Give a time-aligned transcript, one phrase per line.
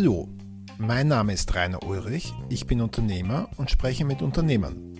[0.00, 0.28] Hallo,
[0.78, 4.94] mein Name ist Rainer Ulrich, ich bin Unternehmer und spreche mit Unternehmern.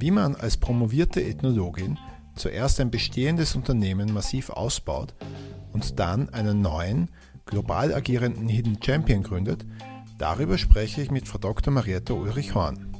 [0.00, 1.96] Wie man als promovierte Ethnologin
[2.34, 5.14] zuerst ein bestehendes Unternehmen massiv ausbaut
[5.72, 7.08] und dann einen neuen,
[7.44, 9.64] global agierenden Hidden Champion gründet,
[10.18, 11.72] darüber spreche ich mit Frau Dr.
[11.72, 12.96] Marietta Ulrich-Horn.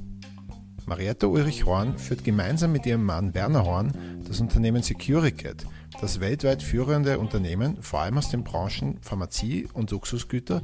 [0.86, 5.66] Marietta Ulrich-Horn führt gemeinsam mit ihrem Mann Werner Horn das Unternehmen Securicat,
[6.00, 10.62] das weltweit führende Unternehmen vor allem aus den Branchen Pharmazie und Luxusgüter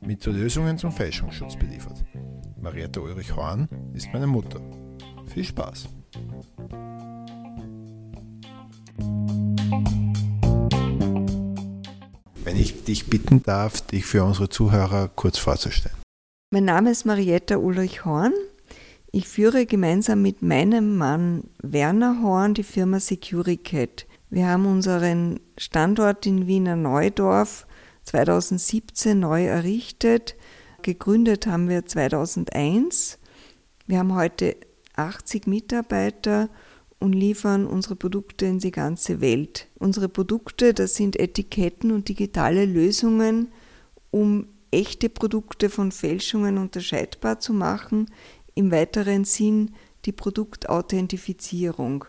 [0.00, 2.04] mit Lösungen zum Fälschungsschutz beliefert.
[2.60, 4.60] Marietta Ulrich-Horn ist meine Mutter.
[5.26, 5.88] Viel Spaß!
[12.44, 15.96] Wenn ich dich bitten darf, dich für unsere Zuhörer kurz vorzustellen.
[16.50, 18.32] Mein Name ist Marietta Ulrich-Horn.
[19.12, 24.06] Ich führe gemeinsam mit meinem Mann Werner Horn die Firma Securicat.
[24.28, 27.66] Wir haben unseren Standort in Wiener Neudorf
[28.04, 30.36] 2017 neu errichtet.
[30.82, 33.18] Gegründet haben wir 2001.
[33.86, 34.56] Wir haben heute
[34.96, 36.48] 80 Mitarbeiter
[36.98, 39.68] und liefern unsere Produkte in die ganze Welt.
[39.78, 43.52] Unsere Produkte, das sind Etiketten und digitale Lösungen,
[44.10, 48.10] um echte Produkte von Fälschungen unterscheidbar zu machen.
[48.54, 49.74] Im weiteren Sinn
[50.04, 52.06] die Produktauthentifizierung.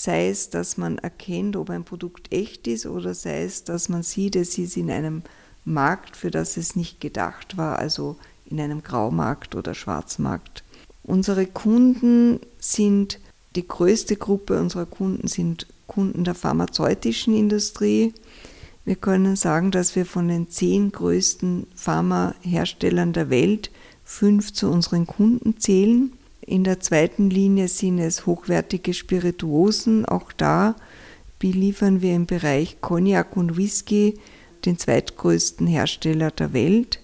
[0.00, 4.04] Sei es, dass man erkennt, ob ein Produkt echt ist oder sei es, dass man
[4.04, 5.22] sieht, es ist in einem
[5.64, 8.14] Markt, für das es nicht gedacht war, also
[8.46, 10.62] in einem Graumarkt oder Schwarzmarkt.
[11.02, 13.18] Unsere Kunden sind,
[13.56, 18.14] die größte Gruppe unserer Kunden sind Kunden der pharmazeutischen Industrie.
[18.84, 23.72] Wir können sagen, dass wir von den zehn größten Pharmaherstellern der Welt
[24.04, 26.12] fünf zu unseren Kunden zählen.
[26.48, 30.06] In der zweiten Linie sind es hochwertige Spirituosen.
[30.06, 30.76] Auch da
[31.38, 34.14] beliefern wir im Bereich Cognac und Whisky
[34.64, 37.00] den zweitgrößten Hersteller der Welt.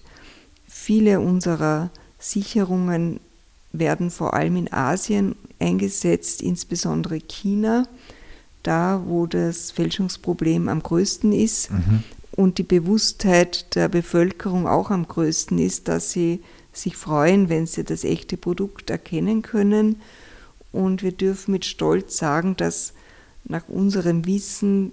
[0.67, 3.19] Viele unserer Sicherungen
[3.71, 7.87] werden vor allem in Asien eingesetzt, insbesondere China,
[8.63, 12.03] da wo das Fälschungsproblem am größten ist mhm.
[12.31, 16.41] und die Bewusstheit der Bevölkerung auch am größten ist, dass sie
[16.77, 20.01] sich freuen, wenn sie das echte Produkt erkennen können.
[20.71, 22.93] Und wir dürfen mit Stolz sagen, dass
[23.45, 24.91] nach unserem Wissen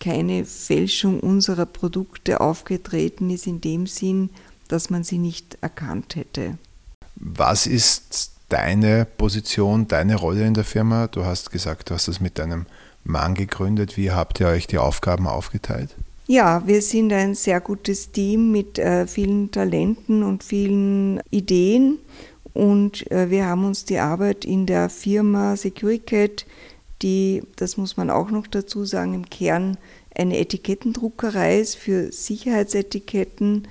[0.00, 4.30] keine Fälschung unserer Produkte aufgetreten ist, in dem Sinn,
[4.68, 6.58] dass man sie nicht erkannt hätte.
[7.16, 11.06] Was ist deine Position, deine Rolle in der Firma?
[11.06, 12.66] Du hast gesagt, du hast das mit deinem
[13.04, 13.96] Mann gegründet.
[13.96, 15.94] Wie habt ihr euch die Aufgaben aufgeteilt?
[16.30, 21.98] Ja, wir sind ein sehr gutes Team mit äh, vielen Talenten und vielen Ideen
[22.52, 26.46] und äh, wir haben uns die Arbeit in der Firma Securicat,
[27.02, 29.76] die, das muss man auch noch dazu sagen, im Kern
[30.14, 33.66] eine Etikettendruckerei ist für Sicherheitsetiketten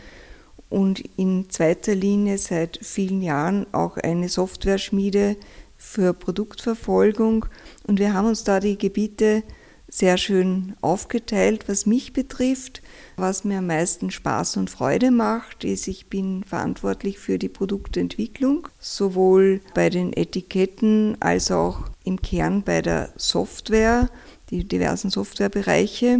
[0.69, 5.37] und in zweiter Linie seit vielen Jahren auch eine Software-Schmiede
[5.77, 7.45] für Produktverfolgung.
[7.87, 9.43] Und wir haben uns da die Gebiete
[9.89, 11.66] sehr schön aufgeteilt.
[11.67, 12.81] Was mich betrifft,
[13.16, 18.67] was mir am meisten Spaß und Freude macht, ist, ich bin verantwortlich für die Produktentwicklung,
[18.79, 24.09] sowohl bei den Etiketten als auch im Kern bei der Software,
[24.51, 26.19] die diversen Softwarebereiche.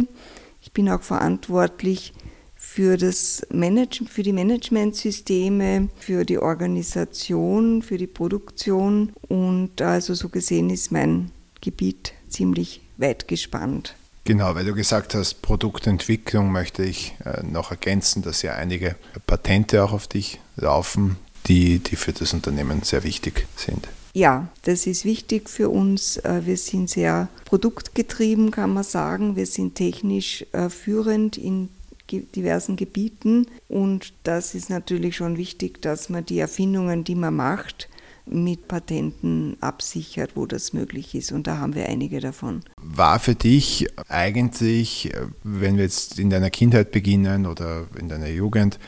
[0.60, 2.12] Ich bin auch verantwortlich
[2.56, 10.28] für, das Manage für die Managementsysteme, für die Organisation, für die Produktion und also so
[10.28, 11.30] gesehen ist mein
[11.62, 13.94] Gebiet ziemlich weit gespannt.
[14.24, 18.96] Genau, weil du gesagt hast, Produktentwicklung möchte ich äh, noch ergänzen, dass ja einige
[19.26, 21.16] Patente auch auf dich laufen,
[21.46, 23.88] die, die für das Unternehmen sehr wichtig sind.
[24.12, 26.18] Ja, das ist wichtig für uns.
[26.18, 29.36] Äh, wir sind sehr produktgetrieben, kann man sagen.
[29.36, 31.70] Wir sind technisch äh, führend in
[32.10, 37.88] diversen Gebieten und das ist natürlich schon wichtig, dass man die Erfindungen, die man macht,
[38.30, 41.32] mit Patenten absichert, wo das möglich ist.
[41.32, 42.62] Und da haben wir einige davon.
[42.76, 45.12] War für dich eigentlich,
[45.42, 48.78] wenn wir jetzt in deiner Kindheit beginnen oder in deiner Jugend,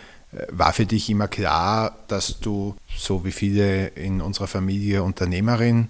[0.50, 5.88] war für dich immer klar, dass du, so wie viele in unserer Familie, Unternehmerin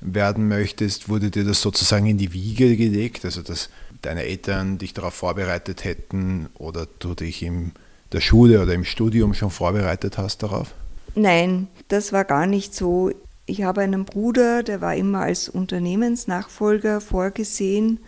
[0.00, 1.08] werden möchtest?
[1.08, 3.24] Wurde dir das sozusagen in die Wiege gelegt?
[3.24, 3.70] Also, dass
[4.02, 7.72] deine Eltern dich darauf vorbereitet hätten oder du dich in
[8.12, 10.74] der Schule oder im Studium schon vorbereitet hast darauf?
[11.14, 13.10] Nein, das war gar nicht so.
[13.46, 18.00] Ich habe einen Bruder, der war immer als Unternehmensnachfolger vorgesehen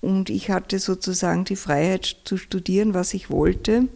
[0.00, 3.88] und ich hatte sozusagen die Freiheit zu studieren, was ich wollte.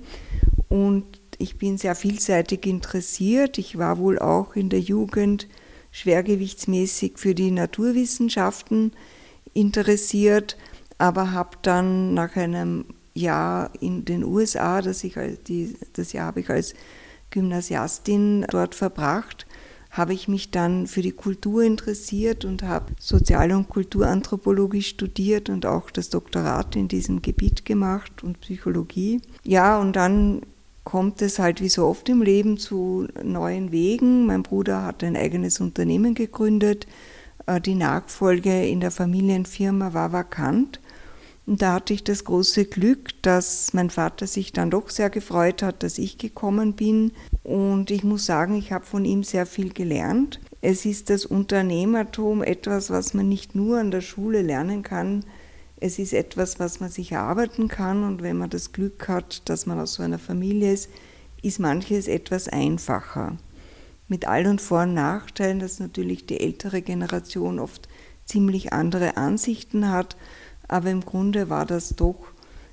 [0.68, 1.04] Und
[1.38, 3.58] ich bin sehr vielseitig interessiert.
[3.58, 5.48] Ich war wohl auch in der Jugend
[5.90, 8.92] schwergewichtsmäßig für die Naturwissenschaften
[9.52, 10.56] interessiert,
[10.96, 15.16] aber habe dann nach einem Jahr in den USA, das, ich,
[15.92, 16.74] das Jahr habe ich als
[17.30, 19.46] Gymnasiastin dort verbracht,
[19.90, 25.66] habe ich mich dann für die Kultur interessiert und habe Sozial- und Kulturanthropologie studiert und
[25.66, 29.20] auch das Doktorat in diesem Gebiet gemacht und Psychologie.
[29.44, 30.42] Ja, und dann
[30.84, 34.26] kommt es halt wie so oft im Leben zu neuen Wegen.
[34.26, 36.86] Mein Bruder hat ein eigenes Unternehmen gegründet.
[37.46, 40.80] Äh, die Nachfolge in der Familienfirma war vakant.
[41.48, 45.62] Und da hatte ich das große Glück, dass mein Vater sich dann doch sehr gefreut
[45.62, 47.12] hat, dass ich gekommen bin.
[47.42, 50.40] Und ich muss sagen, ich habe von ihm sehr viel gelernt.
[50.60, 55.24] Es ist das Unternehmertum etwas, was man nicht nur an der Schule lernen kann.
[55.80, 58.04] Es ist etwas, was man sich erarbeiten kann.
[58.04, 60.90] Und wenn man das Glück hat, dass man aus so einer Familie ist,
[61.40, 63.38] ist manches etwas einfacher.
[64.06, 67.88] Mit all den Vor- und Nachteilen, dass natürlich die ältere Generation oft
[68.26, 70.14] ziemlich andere Ansichten hat
[70.68, 72.16] aber im Grunde war das doch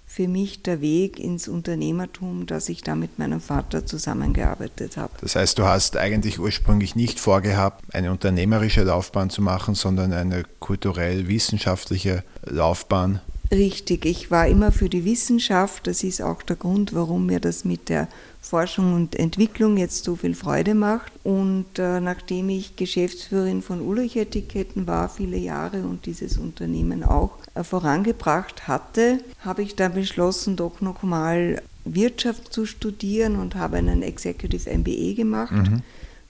[0.08, 5.14] für mich der Weg ins Unternehmertum, dass ich da mit meinem Vater zusammengearbeitet habe.
[5.22, 10.44] Das heißt, du hast eigentlich ursprünglich nicht vorgehabt, eine unternehmerische Laufbahn zu machen, sondern eine
[10.60, 13.20] kulturell-wissenschaftliche Laufbahn.
[13.52, 15.88] Richtig, ich war immer für die Wissenschaft.
[15.88, 18.08] Das ist auch der Grund, warum mir das mit der
[18.42, 21.12] Forschung und Entwicklung jetzt so viel Freude macht.
[21.24, 27.32] Und äh, nachdem ich Geschäftsführerin von Ulrich Etiketten war, viele Jahre und dieses Unternehmen auch
[27.54, 34.02] äh, vorangebracht hatte, habe ich dann beschlossen, doch nochmal Wirtschaft zu studieren und habe einen
[34.02, 35.82] Executive MBA gemacht, mhm.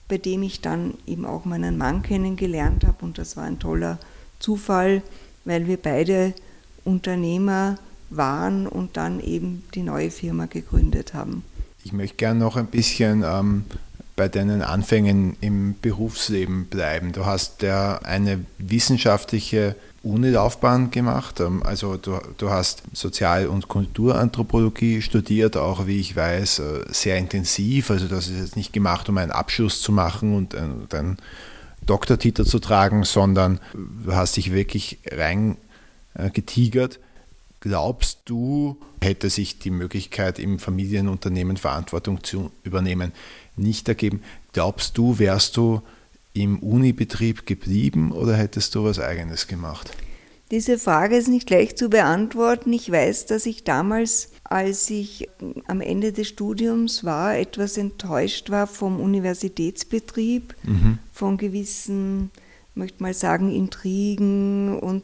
[0.08, 3.04] bei dem ich dann eben auch meinen Mann kennengelernt habe.
[3.04, 3.98] Und das war ein toller
[4.38, 5.02] Zufall,
[5.44, 6.34] weil wir beide
[6.86, 7.76] Unternehmer
[8.10, 11.42] waren und dann eben die neue Firma gegründet haben.
[11.84, 13.64] Ich möchte gerne noch ein bisschen ähm,
[14.16, 17.12] bei deinen Anfängen im Berufsleben bleiben.
[17.12, 21.40] Du hast ja eine wissenschaftliche Unilaufbahn gemacht.
[21.40, 27.18] Ähm, also du, du hast Sozial- und Kulturanthropologie studiert, auch wie ich weiß, äh, sehr
[27.18, 27.90] intensiv.
[27.90, 31.18] Also das ist jetzt nicht gemacht, um einen Abschluss zu machen und äh, einen
[31.84, 33.60] Doktortitel zu tragen, sondern
[34.04, 34.98] du hast dich wirklich
[36.16, 36.98] reingetigert.
[37.60, 43.12] Glaubst du, hätte sich die Möglichkeit, im Familienunternehmen Verantwortung zu übernehmen,
[43.56, 44.22] nicht ergeben?
[44.52, 45.82] Glaubst du, wärst du
[46.32, 49.90] im Unibetrieb geblieben oder hättest du was Eigenes gemacht?
[50.52, 52.72] Diese Frage ist nicht leicht zu beantworten.
[52.72, 55.28] Ich weiß, dass ich damals, als ich
[55.66, 60.98] am Ende des Studiums war, etwas enttäuscht war vom Universitätsbetrieb, mhm.
[61.12, 62.30] von gewissen
[62.76, 65.02] möchte mal sagen, Intrigen und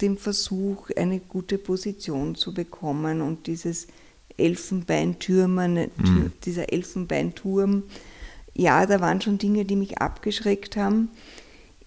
[0.00, 3.88] dem Versuch, eine gute Position zu bekommen und dieses
[4.36, 6.32] Elfenbeintürmen, mhm.
[6.44, 7.84] dieser Elfenbeinturm.
[8.54, 11.08] Ja, da waren schon Dinge, die mich abgeschreckt haben.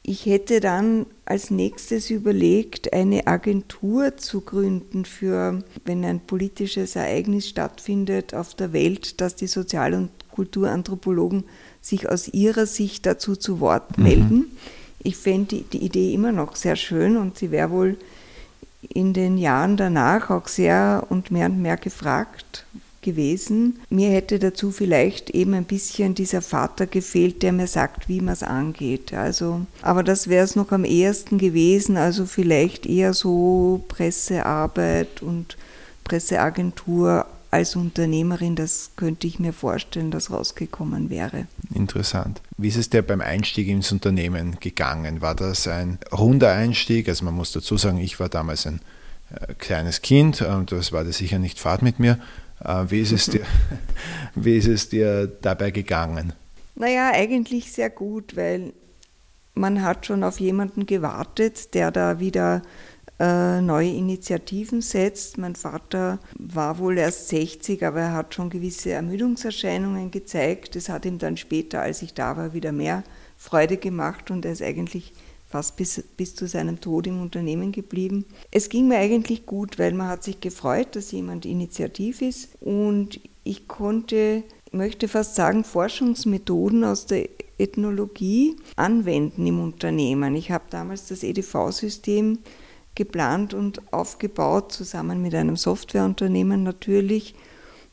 [0.06, 7.48] Ich hätte dann als nächstes überlegt, eine Agentur zu gründen für, wenn ein politisches Ereignis
[7.48, 11.46] stattfindet auf der Welt, dass die Sozial- und Kulturanthropologen
[11.80, 14.04] sich aus ihrer Sicht dazu zu Wort mhm.
[15.04, 17.98] Ich fände die, die Idee immer noch sehr schön und sie wäre wohl
[18.90, 22.66] in den Jahren danach auch sehr und mehr und mehr gefragt
[23.02, 23.80] gewesen.
[23.90, 28.34] Mir hätte dazu vielleicht eben ein bisschen dieser Vater gefehlt, der mir sagt, wie man
[28.34, 29.14] es angeht.
[29.14, 35.58] Also, aber das wäre es noch am ehesten gewesen, also vielleicht eher so Pressearbeit und
[36.04, 41.46] Presseagentur als Unternehmerin, das könnte ich mir vorstellen, dass rausgekommen wäre.
[41.74, 42.42] Interessant.
[42.58, 45.22] Wie ist es dir beim Einstieg ins Unternehmen gegangen?
[45.22, 47.08] War das ein runder Einstieg?
[47.08, 48.82] Also man muss dazu sagen, ich war damals ein
[49.34, 52.20] äh, kleines Kind und das war das sicher nicht Fahrt mit mir.
[52.64, 53.42] Äh, wie, ist es dir,
[54.36, 56.34] wie ist es dir dabei gegangen?
[56.76, 58.74] Naja, eigentlich sehr gut, weil
[59.54, 62.64] man hat schon auf jemanden gewartet, der da wieder
[63.24, 65.38] äh, neue Initiativen setzt.
[65.38, 70.76] Mein Vater war wohl erst 60, aber er hat schon gewisse Ermüdungserscheinungen gezeigt.
[70.76, 73.04] Es hat ihm dann später, als ich da war, wieder mehr
[73.38, 75.14] Freude gemacht und er ist eigentlich
[75.48, 78.26] fast bis, bis zu seinem Tod im Unternehmen geblieben.
[78.52, 83.22] Es ging mir eigentlich gut, weil man hat sich gefreut, dass jemand initiativ ist und
[83.46, 90.36] ich konnte, möchte fast sagen, Forschungsmethoden aus der Ethnologie anwenden im Unternehmen.
[90.36, 92.40] Ich habe damals das EDV-System
[92.96, 97.36] geplant und aufgebaut, zusammen mit einem Softwareunternehmen natürlich.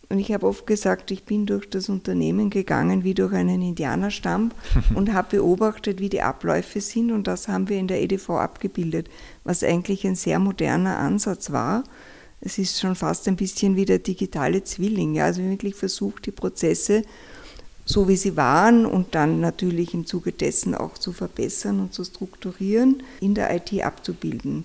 [0.09, 4.51] Und ich habe oft gesagt, ich bin durch das Unternehmen gegangen wie durch einen Indianerstamm
[4.95, 7.13] und habe beobachtet, wie die Abläufe sind.
[7.13, 9.09] Und das haben wir in der EDV abgebildet,
[9.45, 11.85] was eigentlich ein sehr moderner Ansatz war.
[12.41, 15.15] Es ist schon fast ein bisschen wie der digitale Zwilling.
[15.15, 15.27] Ja?
[15.27, 17.05] Also wirklich versucht, die Prozesse
[17.91, 22.05] so wie sie waren und dann natürlich im Zuge dessen auch zu verbessern und zu
[22.05, 24.65] strukturieren, in der IT abzubilden.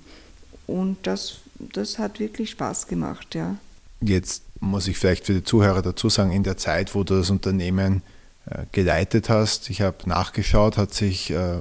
[0.68, 3.58] Und das, das hat wirklich Spaß gemacht, ja.
[4.02, 7.30] Jetzt muss ich vielleicht für die Zuhörer dazu sagen, in der Zeit, wo du das
[7.30, 8.02] Unternehmen
[8.46, 11.60] äh, geleitet hast, ich habe nachgeschaut, hat sich äh,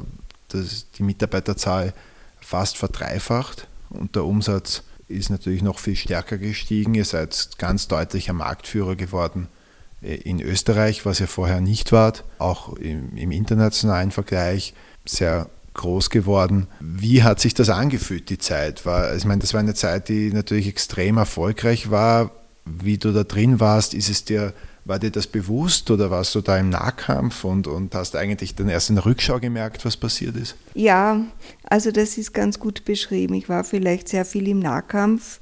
[0.48, 1.92] das, die Mitarbeiterzahl
[2.40, 6.94] fast verdreifacht und der Umsatz ist natürlich noch viel stärker gestiegen.
[6.94, 9.48] Ihr seid ganz deutlicher Marktführer geworden
[10.02, 16.10] äh, in Österreich, was ihr vorher nicht wart, auch im, im internationalen Vergleich sehr groß
[16.10, 16.66] geworden.
[16.80, 18.86] Wie hat sich das angefühlt, die Zeit?
[18.86, 22.30] War, ich meine, das war eine Zeit, die natürlich extrem erfolgreich war.
[22.64, 24.54] Wie du da drin warst, ist es dir,
[24.86, 28.68] war dir das bewusst oder warst du da im Nahkampf und, und hast eigentlich dann
[28.68, 30.56] erst in der Rückschau gemerkt, was passiert ist?
[30.74, 31.20] Ja,
[31.64, 33.34] also das ist ganz gut beschrieben.
[33.34, 35.40] Ich war vielleicht sehr viel im Nahkampf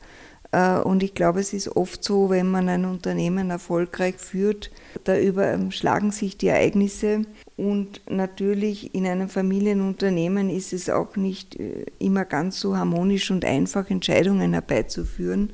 [0.51, 4.71] äh, und ich glaube, es ist oft so, wenn man ein Unternehmen erfolgreich führt,
[5.05, 7.23] da überschlagen sich die Ereignisse
[7.57, 13.45] und natürlich in einem Familienunternehmen ist es auch nicht äh, immer ganz so harmonisch und
[13.45, 15.51] einfach, Entscheidungen herbeizuführen.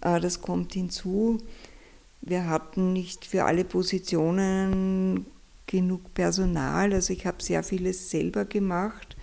[0.00, 1.38] Äh, das kommt hinzu.
[2.22, 5.26] Wir hatten nicht für alle Positionen
[5.66, 6.92] genug Personal.
[6.92, 9.16] Also ich habe sehr vieles selber gemacht.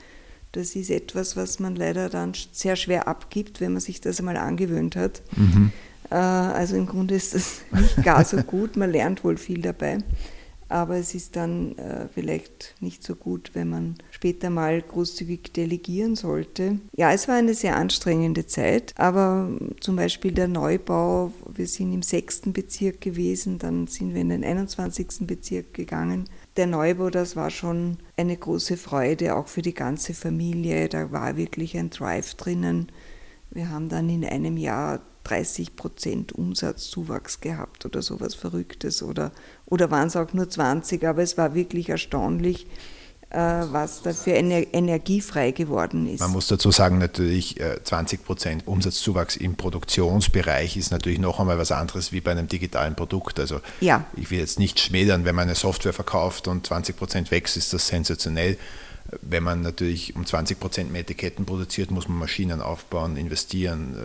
[0.52, 4.38] Das ist etwas, was man leider dann sehr schwer abgibt, wenn man sich das einmal
[4.38, 5.22] angewöhnt hat.
[5.36, 5.72] Mhm.
[6.12, 8.78] Äh, also im Grunde ist das nicht gar so gut.
[8.78, 10.00] Man lernt wohl viel dabei
[10.72, 16.16] aber es ist dann äh, vielleicht nicht so gut, wenn man später mal großzügig delegieren
[16.16, 16.80] sollte.
[16.96, 19.50] Ja, es war eine sehr anstrengende Zeit, aber
[19.82, 24.46] zum Beispiel der Neubau, wir sind im sechsten Bezirk gewesen, dann sind wir in den
[24.46, 25.28] 21.
[25.28, 26.30] Bezirk gegangen.
[26.56, 30.88] Der Neubau, das war schon eine große Freude, auch für die ganze Familie.
[30.88, 32.88] Da war wirklich ein Drive drinnen.
[33.50, 39.32] Wir haben dann in einem Jahr 30 Prozent Umsatzzuwachs gehabt oder sowas Verrücktes oder,
[39.66, 42.68] oder waren es auch nur 20%, aber es war wirklich erstaunlich,
[43.32, 46.20] äh, was da für Ener Energie frei geworden ist.
[46.20, 51.58] Man muss dazu sagen, natürlich 20 äh, Prozent Umsatzzuwachs im Produktionsbereich ist natürlich noch einmal
[51.58, 53.40] was anderes wie bei einem digitalen Produkt.
[53.40, 54.04] Also ja.
[54.18, 57.72] ich will jetzt nicht schmälern, wenn man eine Software verkauft und 20 Prozent wächst, ist
[57.72, 58.58] das sensationell.
[59.22, 63.96] Wenn man natürlich um 20 Prozent mehr Etiketten produziert, muss man Maschinen aufbauen, investieren,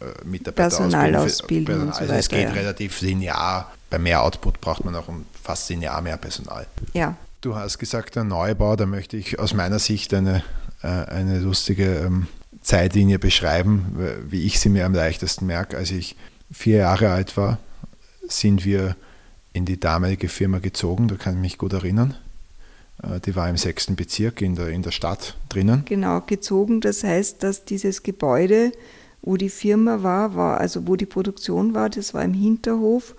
[0.00, 1.76] äh, äh, Mitarbeiter Personal ausbilden.
[1.76, 1.98] Personal.
[1.98, 2.50] Also es geht ja.
[2.50, 3.72] relativ linear.
[3.90, 6.66] Bei mehr Output braucht man auch um fast linear mehr Personal.
[6.92, 7.16] Ja.
[7.40, 10.42] Du hast gesagt, der Neubau, da möchte ich aus meiner Sicht eine,
[10.82, 12.26] äh, eine lustige ähm,
[12.62, 13.96] Zeitlinie beschreiben,
[14.28, 15.76] wie ich sie mir am leichtesten merke.
[15.76, 16.16] Als ich
[16.50, 17.58] vier Jahre alt war,
[18.26, 18.96] sind wir
[19.52, 22.14] in die damalige Firma gezogen, da kann ich mich gut erinnern.
[23.10, 25.82] Äh, die war im sechsten Bezirk in der, in der Stadt drinnen.
[25.84, 26.80] Genau, gezogen.
[26.80, 28.72] Das heißt, dass dieses Gebäude,
[29.22, 33.14] wo die Firma war, war, also wo die Produktion war, das war im Hinterhof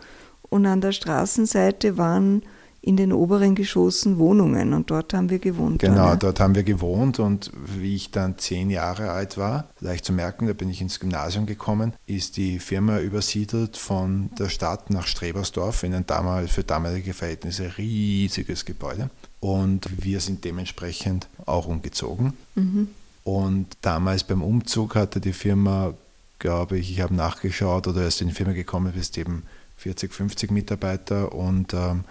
[0.49, 2.43] und an der Straßenseite waren
[2.87, 5.79] in den oberen Geschossen Wohnungen und dort haben wir gewohnt.
[5.79, 6.15] Genau, ja.
[6.15, 10.47] dort haben wir gewohnt und wie ich dann zehn Jahre alt war, leicht zu merken,
[10.47, 15.83] da bin ich ins Gymnasium gekommen, ist die Firma übersiedelt von der Stadt nach Strebersdorf
[15.83, 19.09] in ein damals, für damalige Verhältnisse riesiges Gebäude
[19.47, 22.33] und wir sind dementsprechend auch umgezogen.
[22.55, 22.89] Mhm.
[23.23, 25.93] Und damals beim Umzug hatte die Firma,
[26.39, 29.43] glaube ich, ich habe nachgeschaut oder erst in die Firma gekommen bist, eben
[29.77, 32.03] 40, 50 Mitarbeiter und ähm,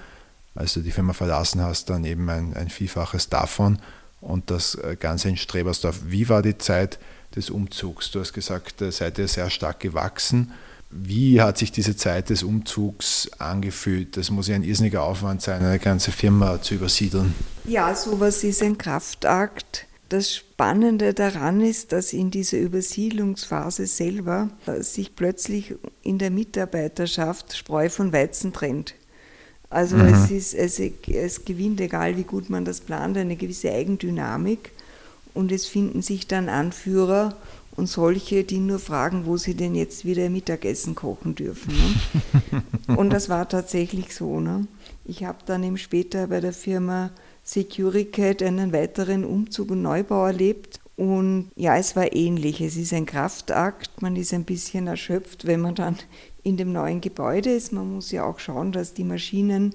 [0.55, 3.79] als du die Firma verlassen hast, dann eben ein, ein Vielfaches davon
[4.23, 6.01] und das äh, Ganze in Strebersdorf.
[6.07, 6.99] Wie war die Zeit
[7.35, 8.11] des Umzugs?
[8.11, 10.53] Du hast gesagt, äh, seid ihr sehr stark gewachsen.
[10.91, 14.17] Wie hat sich diese Zeit des Umzugs angefühlt?
[14.17, 17.35] Das muss ja ein irrsinniger Aufwand sein, eine ganze Firma zu übersiedeln.
[17.65, 19.87] Ja, sowas ist ein Kraftakt.
[20.09, 27.57] Das Spannende daran ist, dass in dieser Übersiedlungsphase selber äh, sich plötzlich in der Mitarbeiterschaft
[27.57, 28.95] Spreu von Weizen trennt.
[29.69, 30.15] Also mhm.
[30.15, 34.71] es, ist, es, es gewinnt, egal wie gut man das plant, eine gewisse Eigendynamik
[35.35, 37.37] und es finden sich dann Anführer
[37.77, 41.75] und solche, die nur fragen, wo sie denn jetzt wieder Mittagessen kochen dürfen.
[41.75, 42.63] Ne?
[42.97, 44.41] und das war tatsächlich so.
[44.41, 44.67] Ne?
[45.05, 47.11] Ich habe dann eben später bei der Firma
[47.43, 50.81] Securicat einen weiteren Umzug und Neubau erlebt.
[50.97, 52.61] Und ja, es war ähnlich.
[52.61, 54.01] Es ist ein Kraftakt.
[54.01, 55.97] Man ist ein bisschen erschöpft, wenn man dann
[56.43, 57.73] in dem neuen Gebäude ist.
[57.73, 59.75] Man muss ja auch schauen, dass die Maschinen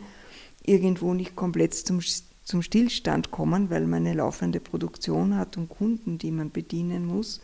[0.64, 2.00] irgendwo nicht komplett zum,
[2.44, 7.42] zum Stillstand kommen, weil man eine laufende Produktion hat und Kunden, die man bedienen muss.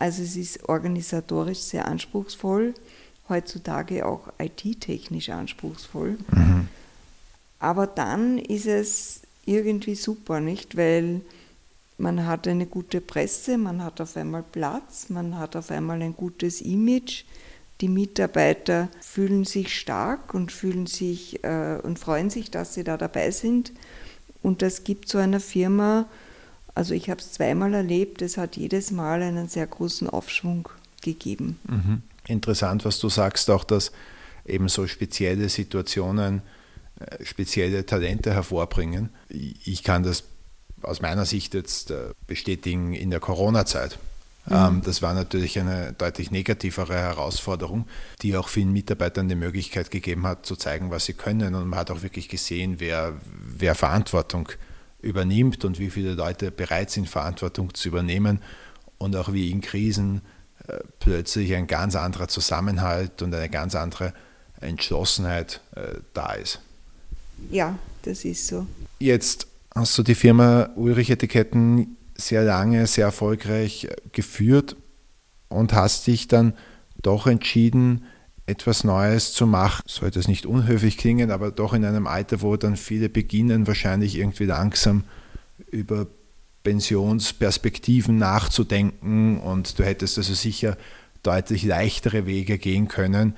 [0.00, 2.72] Also es ist organisatorisch sehr anspruchsvoll,
[3.28, 6.16] heutzutage auch IT-technisch anspruchsvoll.
[6.32, 6.68] Mhm.
[7.58, 10.78] Aber dann ist es irgendwie super, nicht?
[10.78, 11.20] Weil
[11.98, 16.16] man hat eine gute Presse, man hat auf einmal Platz, man hat auf einmal ein
[16.16, 17.24] gutes Image,
[17.82, 22.96] die Mitarbeiter fühlen sich stark und fühlen sich äh, und freuen sich, dass sie da
[22.96, 23.72] dabei sind.
[24.42, 26.06] Und das gibt so einer Firma,
[26.74, 30.68] also ich habe es zweimal erlebt, es hat jedes Mal einen sehr großen Aufschwung
[31.02, 31.58] gegeben.
[31.68, 32.02] Mhm.
[32.26, 33.92] Interessant, was du sagst, auch dass
[34.46, 36.42] eben so spezielle Situationen
[37.00, 39.10] äh, spezielle Talente hervorbringen.
[39.28, 40.24] Ich kann das
[40.82, 43.98] aus meiner Sicht jetzt äh, bestätigen in der Corona-Zeit.
[44.46, 44.54] Mhm.
[44.54, 47.86] Ähm, das war natürlich eine deutlich negativere Herausforderung,
[48.22, 51.54] die auch vielen Mitarbeitern die Möglichkeit gegeben hat, zu zeigen, was sie können.
[51.54, 54.50] Und man hat auch wirklich gesehen, wer, wer Verantwortung
[55.02, 58.40] übernimmt und wie viele Leute bereit sind, Verantwortung zu übernehmen.
[58.98, 60.20] Und auch wie in Krisen
[60.66, 64.12] äh, plötzlich ein ganz anderer Zusammenhalt und eine ganz andere
[64.60, 66.60] Entschlossenheit äh, da ist.
[67.50, 68.66] Ja, das ist so.
[68.98, 74.76] Jetzt hast du die Firma Ulrich Etiketten sehr lange, sehr erfolgreich geführt
[75.48, 76.54] und hast dich dann
[77.00, 78.04] doch entschieden,
[78.50, 79.82] etwas Neues zu machen.
[79.86, 84.16] Sollte es nicht unhöflich klingen, aber doch in einem Alter, wo dann viele beginnen, wahrscheinlich
[84.18, 85.04] irgendwie langsam
[85.70, 86.06] über
[86.62, 90.76] Pensionsperspektiven nachzudenken und du hättest also sicher
[91.22, 93.34] deutlich leichtere Wege gehen können,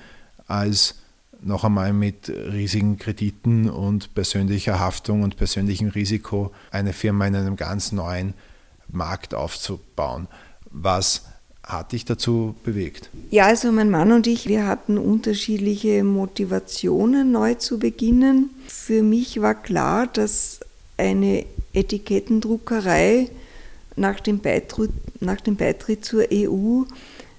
[0.46, 0.96] als
[1.40, 7.56] noch einmal mit riesigen Krediten und persönlicher Haftung und persönlichem Risiko eine Firma in einem
[7.56, 8.34] ganz neuen
[8.88, 10.28] Markt aufzubauen.
[10.70, 11.26] Was
[11.62, 13.10] hat dich dazu bewegt?
[13.30, 18.50] Ja, also mein Mann und ich, wir hatten unterschiedliche Motivationen, neu zu beginnen.
[18.68, 20.60] Für mich war klar, dass
[20.96, 23.30] eine Etikettendruckerei
[23.96, 24.90] nach dem Beitritt,
[25.20, 26.82] nach dem Beitritt zur EU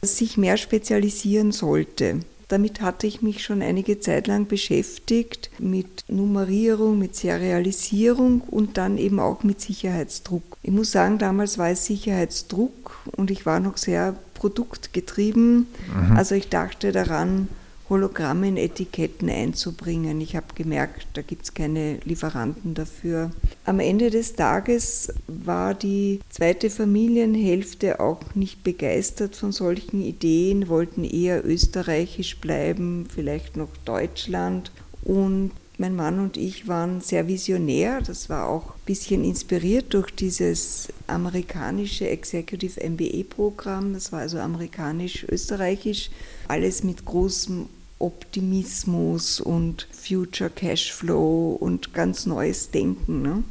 [0.02, 2.20] sich mehr spezialisieren sollte.
[2.54, 9.00] Damit hatte ich mich schon einige Zeit lang beschäftigt mit Nummerierung, mit Serialisierung und dann
[9.00, 10.44] eben auch mit Sicherheitsdruck.
[10.62, 15.66] Ich muss sagen, damals war es Sicherheitsdruck und ich war noch sehr produktgetrieben.
[15.88, 16.16] Mhm.
[16.16, 17.48] Also ich dachte daran,
[17.94, 20.20] Hologramme in Etiketten einzubringen.
[20.20, 23.30] Ich habe gemerkt, da gibt es keine Lieferanten dafür.
[23.66, 31.04] Am Ende des Tages war die zweite Familienhälfte auch nicht begeistert von solchen Ideen, wollten
[31.04, 34.72] eher österreichisch bleiben, vielleicht noch Deutschland.
[35.04, 38.02] Und mein Mann und ich waren sehr visionär.
[38.02, 43.94] Das war auch ein bisschen inspiriert durch dieses amerikanische Executive MBA-Programm.
[43.94, 46.10] Das war also amerikanisch-österreichisch.
[46.48, 47.68] Alles mit großem
[48.04, 53.22] Optimismus und Future Cashflow und ganz neues Denken.
[53.22, 53.44] Ne?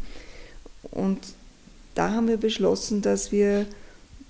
[0.90, 1.18] Und
[1.94, 3.66] da haben wir beschlossen, dass wir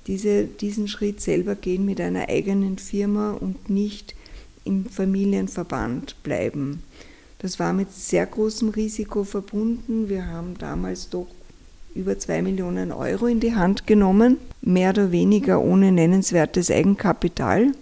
[0.07, 4.15] diese, diesen Schritt selber gehen mit einer eigenen Firma und nicht
[4.65, 6.83] im Familienverband bleiben.
[7.39, 10.09] Das war mit sehr großem Risiko verbunden.
[10.09, 11.27] Wir haben damals doch
[11.95, 17.73] über zwei Millionen Euro in die Hand genommen, mehr oder weniger ohne nennenswertes Eigenkapital.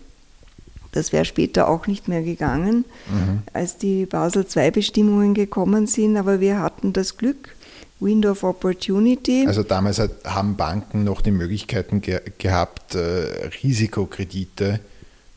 [0.92, 3.42] Das wäre später auch nicht mehr gegangen, mhm.
[3.52, 6.16] als die Basel II-Bestimmungen gekommen sind.
[6.16, 7.54] Aber wir hatten das Glück,
[8.00, 9.44] Window of Opportunity.
[9.46, 14.80] Also damals haben Banken noch die Möglichkeiten ge gehabt, äh, Risikokredite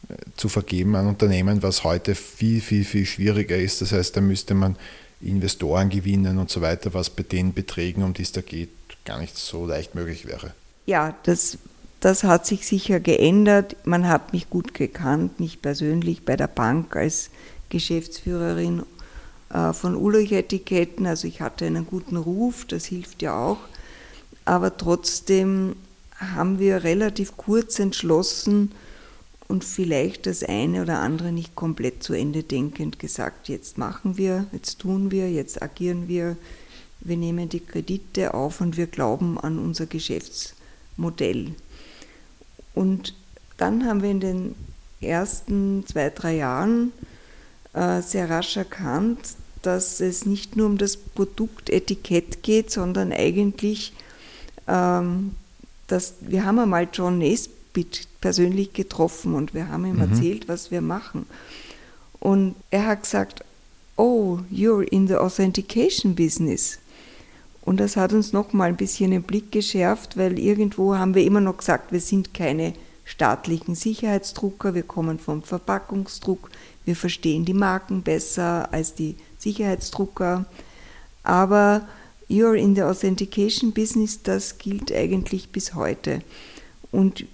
[0.10, 3.82] äh, zu vergeben an Unternehmen, was heute viel, viel, viel schwieriger ist.
[3.82, 4.76] Das heißt, da müsste man
[5.22, 8.70] Investoren gewinnen und so weiter, was bei den Beträgen, um die es da geht,
[9.06, 10.52] gar nicht so leicht möglich wäre.
[10.86, 11.58] Ja, das
[12.04, 13.78] das hat sich sicher geändert.
[13.86, 17.30] Man hat mich gut gekannt, mich persönlich bei der Bank als
[17.70, 18.84] Geschäftsführerin
[19.50, 21.06] äh, von Ulrich-Etiketten.
[21.06, 23.60] Also ich hatte einen guten Ruf, das hilft ja auch.
[24.44, 25.78] Aber trotzdem
[26.18, 28.74] haben wir relativ kurz entschlossen
[29.48, 34.48] und vielleicht das eine oder andere nicht komplett zu Ende denkend gesagt, jetzt machen wir,
[34.52, 36.36] jetzt tun wir, jetzt agieren wir,
[37.00, 41.56] wir nehmen die Kredite auf und wir glauben an unser Geschäftsmodell.
[42.74, 43.14] Und
[43.58, 44.56] dann haben wir in den
[45.02, 46.92] ersten zwei, drei Jahren
[47.74, 49.20] äh, sehr rasch erkannt,
[49.62, 53.94] dass es nicht nur um das Produktetikett geht, sondern eigentlich,
[54.68, 55.36] ähm,
[55.88, 60.14] dass wir haben einmal John Nesbitt persönlich getroffen und wir haben ihm mhm.
[60.14, 61.26] erzählt, was wir machen.
[62.20, 63.44] Und er hat gesagt,
[63.96, 66.80] oh, you're in the authentication business.
[67.66, 71.24] Und das hat uns noch mal ein bisschen den Blick geschärft, weil irgendwo haben wir
[71.24, 72.74] immer noch gesagt, wir sind keine
[73.06, 76.50] staatlichen Sicherheitsdrucker, wir kommen vom Verpackungsdruck,
[76.86, 80.46] wir verstehen die Marken besser als die Sicherheitsdrucker.
[81.24, 81.88] Aber
[82.30, 86.22] You're in the Authentication Business, das gilt eigentlich bis heute.
[86.92, 87.26] Und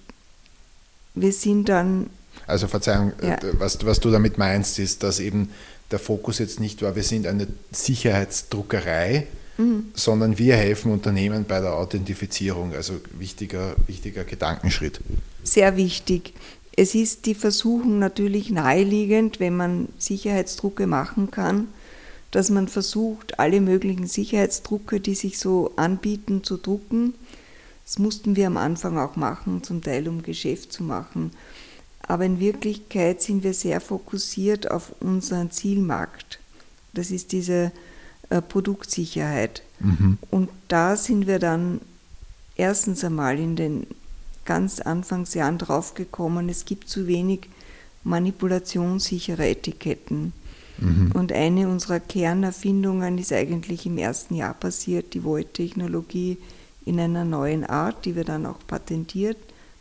[1.14, 2.10] wir sind dann.
[2.46, 3.34] Also Verzeihung, ja.
[3.34, 5.50] Äh, was, was du damit meinst, ist, dass eben
[5.90, 9.26] der Fokus jetzt nicht war, wir sind eine Sicherheitsdruckerei,
[9.60, 9.84] mhm.
[9.94, 12.74] sondern wir helfen Unternehmen bei der Authentifizierung.
[12.74, 15.00] Also wichtiger, wichtiger Gedankenschritt.
[15.42, 16.34] Sehr wichtig.
[16.76, 21.68] Es ist die Versuchung natürlich naheliegend, wenn man Sicherheitsdrucke machen kann,
[22.30, 27.14] dass man versucht, alle möglichen Sicherheitsdrucke, die sich so anbieten, zu drucken.
[27.84, 31.32] Das mussten wir am Anfang auch machen, zum Teil um Geschäft zu machen.
[32.02, 36.40] aber in Wirklichkeit sind wir sehr fokussiert auf unseren Zielmarkt.
[36.92, 37.70] Das ist diese
[38.30, 39.62] äh, Produktsicherheit.
[39.80, 40.18] Mhm.
[40.30, 41.80] Und da sind wir dann
[42.56, 43.86] erstens einmal in den
[44.44, 47.48] ganz Anfangsjahren draufgekommen, es gibt zu wenig
[48.04, 50.32] manipulationssichere Etiketten.
[50.78, 51.12] Mhm.
[51.12, 56.38] Und eine unserer Kernerfindungen ist eigentlich im ersten Jahr passiert, die Void-Technologie
[56.86, 59.36] in einer neuen Art, die wir dann auch patentiert,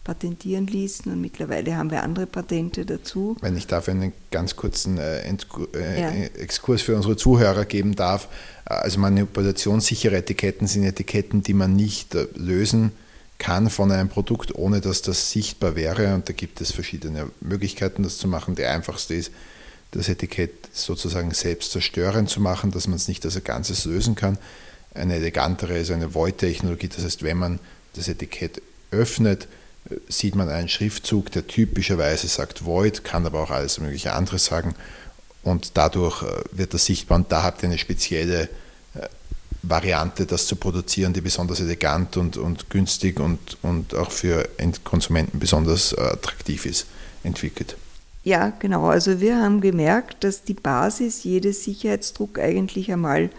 [0.10, 3.38] patentieren ließen und mittlerweile haben wir andere Patente dazu.
[3.42, 6.10] Wenn ich dafür einen ganz kurzen äh, äh, ja.
[6.40, 8.28] Exkurs für unsere Zuhörer geben darf,
[8.66, 12.92] also manipulationssichere Etiketten sind Etiketten, die man nicht äh, lösen
[13.38, 16.16] kann von einem Produkt, ohne dass das sichtbar wäre.
[16.16, 18.56] Und da gibt es verschiedene Möglichkeiten, das zu machen.
[18.56, 19.32] Die einfachste ist,
[19.92, 24.16] das Etikett sozusagen selbst zerstörend zu machen, dass man es nicht als ein Ganzes lösen
[24.16, 24.40] kann.
[24.96, 27.60] Eine elegantere ist eine Void-Technologie, das heißt, wenn man
[27.94, 29.48] das Etikett öffnet,
[30.08, 34.76] sieht man einen Schriftzug, der typischerweise sagt Void, kann aber auch alles mögliche andere sagen
[35.44, 38.44] und dadurch äh, wird das sichtbar und da habt ihr eine spezielle
[38.94, 39.08] äh,
[39.62, 45.40] Variante, das zu produzieren, die besonders elegant und, und günstig und, und auch für Endkonsumenten
[45.40, 46.88] besonders äh, attraktiv ist,
[47.24, 47.76] entwickelt.
[48.24, 48.88] Ja, genau.
[48.88, 53.30] Also wir haben gemerkt, dass die Basis jedes Sicherheitsdruck eigentlich einmal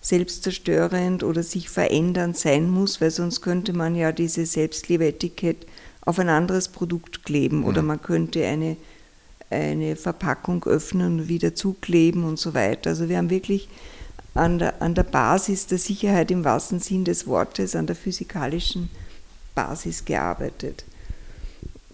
[0.00, 5.66] selbstzerstörend oder sich verändernd sein muss, weil sonst könnte man ja diese Selbstlebeetikett
[6.02, 7.88] auf ein anderes Produkt kleben oder mhm.
[7.88, 8.76] man könnte eine,
[9.50, 12.90] eine Verpackung öffnen und wieder zukleben und so weiter.
[12.90, 13.68] Also wir haben wirklich
[14.34, 18.88] an der, an der Basis der Sicherheit im wahrsten Sinn des Wortes, an der physikalischen
[19.54, 20.84] Basis gearbeitet.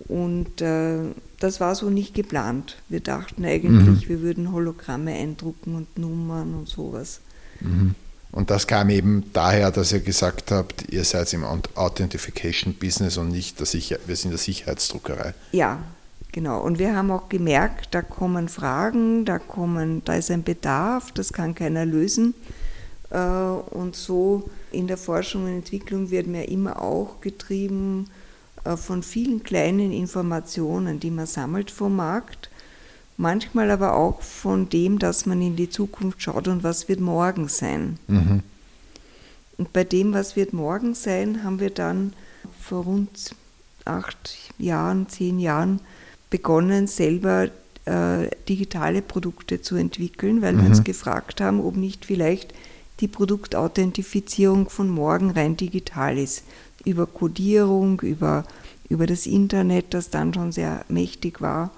[0.09, 0.99] Und äh,
[1.40, 2.77] das war so nicht geplant.
[2.88, 4.09] Wir dachten eigentlich, mhm.
[4.09, 7.21] wir würden Hologramme eindrucken und Nummern und sowas.
[7.61, 7.95] Mhm.
[8.35, 13.61] Und das kam eben daher, dass ihr gesagt habt, ihr seid im Authentification-Business und nicht,
[13.61, 15.35] dass ich, wir sind der Sicherheitsdruckerei.
[15.53, 15.79] Ja,
[16.33, 16.61] genau.
[16.61, 21.33] Und wir haben auch gemerkt, da kommen Fragen, da, kommen, da ist ein Bedarf, das
[21.33, 22.35] kann keiner lösen.
[23.11, 28.11] Äh, und so in der Forschung und Entwicklung wird mir immer auch getrieben
[28.64, 32.51] äh, von vielen kleinen Informationen, die man sammelt vom Markt
[33.16, 37.48] manchmal aber auch von dem, dass man in die Zukunft schaut und was wird morgen
[37.48, 37.98] sein.
[38.09, 38.42] Mhm.
[39.57, 42.12] Und bei dem, was wird morgen sein, haben wir dann
[42.61, 43.35] vor rund
[43.85, 45.81] acht Jahren, zehn Jahren
[46.31, 47.50] begonnen, selber
[47.85, 50.62] äh, digitale Produkte zu entwickeln, weil mhm.
[50.62, 50.85] wir uns mhm.
[50.85, 52.53] gefragt haben, ob nicht vielleicht
[53.00, 56.44] die Produktauthentifizierung von morgen rein digital ist.
[56.85, 58.44] Über Codierung, über,
[58.88, 61.70] über das Internet, das dann schon sehr mächtig war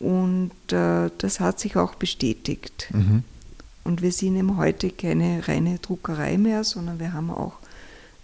[0.00, 2.88] und äh, das hat sich auch bestätigt.
[2.92, 3.24] Mhm.
[3.84, 7.58] Und wir sind eben heute keine reine Druckerei mehr, sondern wir haben auch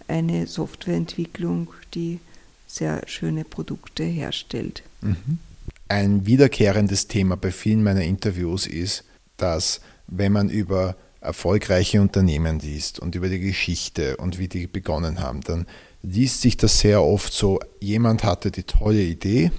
[0.07, 2.19] eine Softwareentwicklung, die
[2.67, 4.83] sehr schöne Produkte herstellt.
[5.01, 5.39] Mhm.
[5.87, 9.03] Ein wiederkehrendes Thema bei vielen meiner Interviews ist,
[9.37, 15.19] dass wenn man über erfolgreiche Unternehmen liest und über die Geschichte und wie die begonnen
[15.19, 15.67] haben, dann
[16.01, 19.51] liest sich das sehr oft so, jemand hatte die tolle Idee,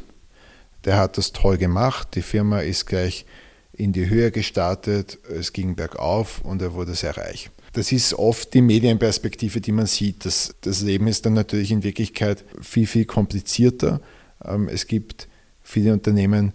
[0.84, 3.26] der hat das toll gemacht, die Firma ist gleich
[3.72, 7.50] in die Höhe gestartet, es ging bergauf und er wurde sehr reich.
[7.72, 10.26] Das ist oft die Medienperspektive, die man sieht.
[10.26, 14.00] Das, das Leben ist dann natürlich in Wirklichkeit viel, viel komplizierter.
[14.44, 15.26] Ähm, es gibt
[15.62, 16.52] viele Unternehmen,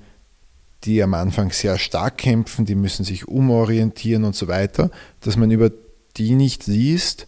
[0.84, 4.92] die am Anfang sehr stark kämpfen, die müssen sich umorientieren und so weiter.
[5.22, 5.72] Dass man über
[6.18, 7.28] die nicht liest,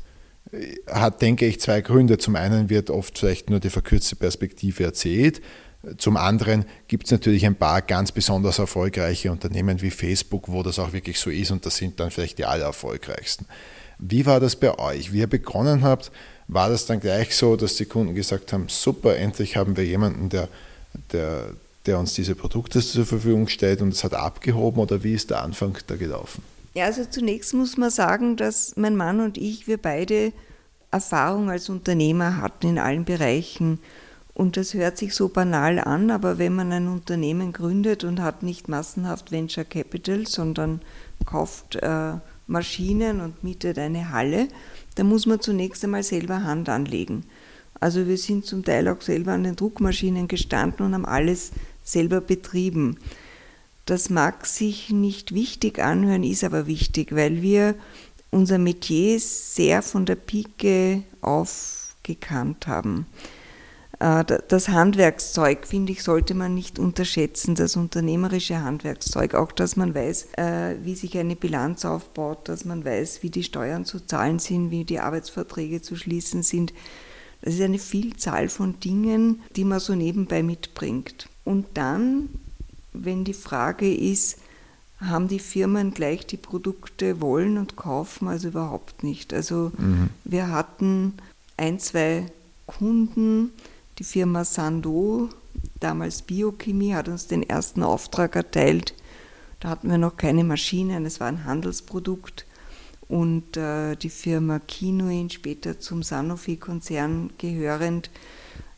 [0.87, 2.17] hat, denke ich, zwei Gründe.
[2.17, 5.41] Zum einen wird oft vielleicht nur die verkürzte Perspektive erzählt.
[5.97, 10.77] Zum anderen gibt es natürlich ein paar ganz besonders erfolgreiche Unternehmen wie Facebook, wo das
[10.77, 13.45] auch wirklich so ist und das sind dann vielleicht die allererfolgreichsten.
[13.97, 15.13] Wie war das bei euch?
[15.13, 16.11] Wie ihr begonnen habt,
[16.47, 20.29] war das dann gleich so, dass die Kunden gesagt haben, super, endlich haben wir jemanden,
[20.29, 20.49] der,
[21.13, 21.51] der,
[21.85, 25.43] der uns diese Produkte zur Verfügung stellt und es hat abgehoben oder wie ist der
[25.43, 26.43] Anfang da gelaufen?
[26.73, 30.33] Ja, also zunächst muss man sagen, dass mein Mann und ich, wir beide
[30.91, 33.79] Erfahrung als Unternehmer hatten in allen Bereichen
[34.39, 38.41] und das hört sich so banal an, aber wenn man ein Unternehmen gründet und hat
[38.41, 40.79] nicht massenhaft Venture Capital, sondern
[41.25, 42.13] kauft äh,
[42.47, 44.47] Maschinen und mietet eine Halle,
[44.95, 47.25] dann muss man zunächst einmal selber Hand anlegen.
[47.81, 51.51] Also wir sind zum Teil auch selber an den Druckmaschinen gestanden und haben alles
[51.83, 52.95] selber betrieben.
[53.85, 57.75] Das mag sich nicht wichtig anhören, ist aber wichtig, weil wir
[58.31, 63.05] unser Metier sehr von der Pike auf gekannt haben.
[63.99, 69.35] Äh, das Handwerkszeug, finde ich, sollte man nicht unterschätzen, das unternehmerische Handwerkszeug.
[69.35, 73.43] Auch, dass man weiß, äh, wie sich eine Bilanz aufbaut, dass man weiß, wie die
[73.43, 76.73] Steuern zu zahlen sind, wie die Arbeitsverträge zu schließen sind.
[77.41, 81.29] Das ist eine Vielzahl von Dingen, die man so nebenbei mitbringt.
[81.45, 82.29] Und dann,
[82.91, 84.39] wenn die Frage ist,
[84.99, 89.33] haben die Firmen gleich die Produkte wollen und kaufen, also überhaupt nicht.
[89.33, 90.09] Also mhm.
[90.25, 91.13] wir hatten
[91.55, 92.25] ein, zwei
[92.65, 93.51] Kunden,
[93.99, 95.29] die Firma Sando,
[95.81, 98.93] damals Biochemie, hat uns den ersten Auftrag erteilt.
[99.59, 102.45] Da hatten wir noch keine Maschinen, es war ein Handelsprodukt.
[103.09, 108.09] Und äh, die Firma Kinuin, später zum Sanofi-Konzern gehörend,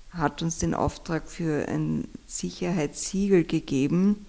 [0.10, 4.26] hat uns den Auftrag für ein Sicherheitssiegel gegeben.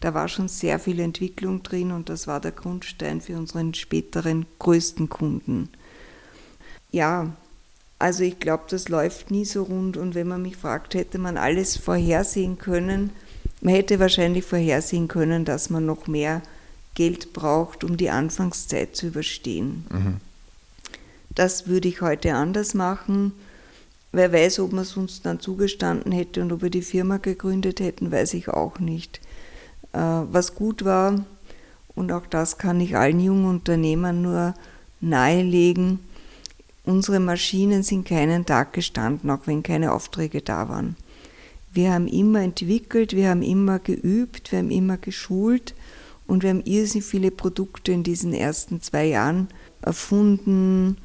[0.00, 4.46] Da war schon sehr viel Entwicklung drin und das war der Grundstein für unseren späteren
[4.60, 5.70] größten Kunden.
[6.92, 7.36] Ja,
[7.98, 11.36] also ich glaube, das läuft nie so rund und wenn man mich fragt, hätte man
[11.36, 13.10] alles vorhersehen können,
[13.60, 16.42] man hätte wahrscheinlich vorhersehen können, dass man noch mehr
[16.94, 19.84] Geld braucht, um die Anfangszeit zu überstehen.
[19.90, 20.16] Mhm.
[21.34, 23.32] Das würde ich heute anders machen.
[24.12, 27.80] Wer weiß, ob wir es uns dann zugestanden hätte und ob wir die Firma gegründet
[27.80, 29.20] hätten, weiß ich auch nicht.
[29.92, 31.24] Äh, was gut war,
[31.94, 34.54] und auch das kann ich allen jungen Unternehmern nur
[35.00, 35.98] nahelegen,
[36.88, 40.96] unsere Maschinen sind keinen Tag gestanden, auch wenn keine Aufträge da waren.
[41.72, 45.74] Wir haben immer entwickelt, wir haben immer geübt, wir haben immer geschult
[46.26, 49.48] und wir haben irrsinnig viele Produkte in diesen ersten zwei Jahren
[49.82, 50.96] erfunden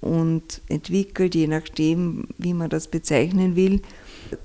[0.00, 3.82] und entwickelt, je nachdem, wie man das bezeichnen will,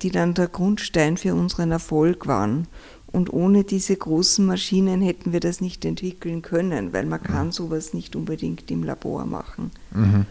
[0.04, 2.68] die dann der Grundstein für unseren Erfolg waren.
[3.12, 7.94] Und ohne diese großen Maschinen hätten wir das nicht entwickeln können, weil man kann sowas
[7.94, 9.72] nicht unbedingt im Labor machen.
[9.92, 10.26] Mhm.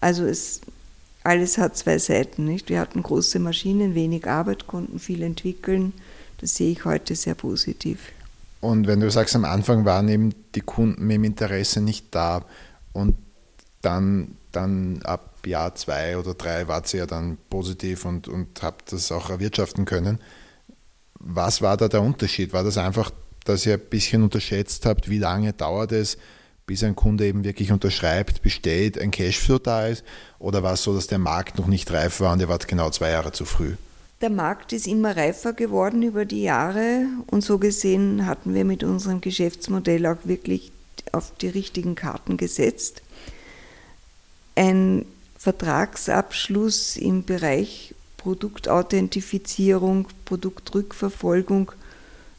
[0.00, 0.60] Also es,
[1.24, 2.44] alles hat zwei Seiten.
[2.44, 2.68] Nicht?
[2.68, 5.92] Wir hatten große Maschinen, wenig Arbeit, konnten viel entwickeln.
[6.40, 7.98] Das sehe ich heute sehr positiv.
[8.60, 12.44] Und wenn du sagst, am Anfang waren eben die Kunden dem Interesse nicht da
[12.92, 13.16] und
[13.82, 18.92] dann, dann ab Jahr zwei oder drei wart ihr ja dann positiv und, und habt
[18.92, 20.18] das auch erwirtschaften können.
[21.14, 22.52] Was war da der Unterschied?
[22.52, 23.10] War das einfach,
[23.44, 26.18] dass ihr ein bisschen unterschätzt habt, wie lange dauert es,
[26.68, 30.04] bis ein Kunde eben wirklich unterschreibt, besteht, ein Cashflow da ist?
[30.38, 32.90] Oder war es so, dass der Markt noch nicht reif war und ihr wart genau
[32.90, 33.74] zwei Jahre zu früh?
[34.20, 38.84] Der Markt ist immer reifer geworden über die Jahre und so gesehen hatten wir mit
[38.84, 40.70] unserem Geschäftsmodell auch wirklich
[41.12, 43.00] auf die richtigen Karten gesetzt.
[44.54, 45.06] Ein
[45.38, 51.72] Vertragsabschluss im Bereich Produktauthentifizierung, Produktrückverfolgung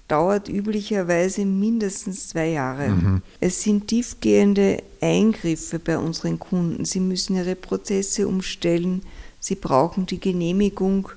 [0.09, 2.89] dauert üblicherweise mindestens zwei Jahre.
[2.89, 3.21] Mhm.
[3.39, 6.83] Es sind tiefgehende Eingriffe bei unseren Kunden.
[6.83, 9.03] Sie müssen ihre Prozesse umstellen.
[9.39, 11.09] Sie brauchen die Genehmigung,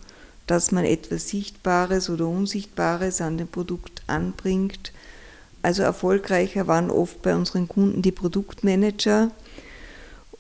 [0.46, 4.92] dass man etwas Sichtbares oder Unsichtbares an dem Produkt anbringt.
[5.62, 9.31] Also erfolgreicher waren oft bei unseren Kunden die Produktmanager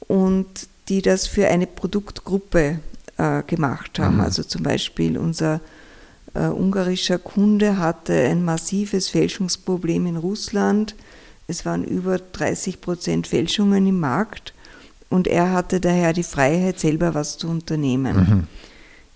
[0.08, 2.80] und die das für eine Produktgruppe
[3.16, 4.16] äh, gemacht haben.
[4.16, 4.22] Mhm.
[4.22, 5.60] Also zum Beispiel unser
[6.34, 10.94] äh, ungarischer Kunde hatte ein massives Fälschungsproblem in Russland.
[11.46, 14.54] Es waren über 30 Prozent Fälschungen im Markt
[15.10, 18.16] und er hatte daher die Freiheit, selber was zu unternehmen.
[18.16, 18.46] Mhm.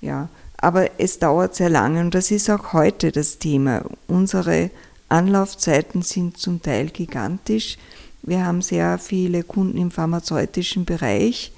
[0.00, 3.82] Ja, aber es dauert sehr lange und das ist auch heute das Thema.
[4.06, 4.70] Unsere
[5.08, 7.78] Anlaufzeiten sind zum Teil gigantisch.
[8.22, 11.52] Wir haben sehr viele Kunden im pharmazeutischen Bereich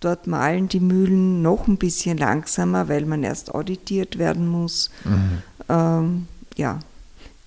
[0.00, 4.90] Dort malen die Mühlen noch ein bisschen langsamer, weil man erst auditiert werden muss.
[5.04, 5.42] Mhm.
[5.68, 6.80] Ähm, ja,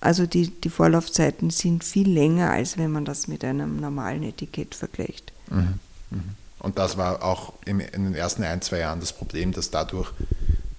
[0.01, 4.75] also die, die Vorlaufzeiten sind viel länger, als wenn man das mit einem normalen Etikett
[4.75, 5.31] vergleicht.
[5.49, 5.79] Mhm.
[6.09, 6.35] Mhm.
[6.59, 10.11] Und das war auch in den ersten ein, zwei Jahren das Problem, dass dadurch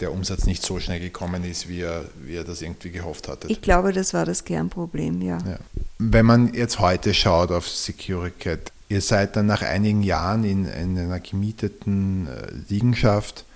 [0.01, 3.49] der Umsatz nicht so schnell gekommen ist, wie er, wie er das irgendwie gehofft hatte.
[3.49, 5.39] Ich glaube, das war das Kernproblem, ja.
[5.39, 5.59] ja.
[5.99, 10.99] Wenn man jetzt heute schaut auf Securicat, Ihr seid dann nach einigen Jahren in, in
[10.99, 13.47] einer gemieteten äh, Liegenschaft,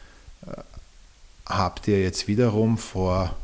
[0.47, 0.63] äh,
[1.45, 3.37] habt ihr jetzt wiederum vor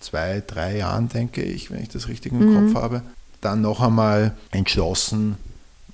[0.00, 2.74] zwei, drei Jahren, denke ich, wenn ich das richtig im mhm.
[2.74, 3.02] Kopf habe,
[3.40, 5.38] dann noch einmal entschlossen,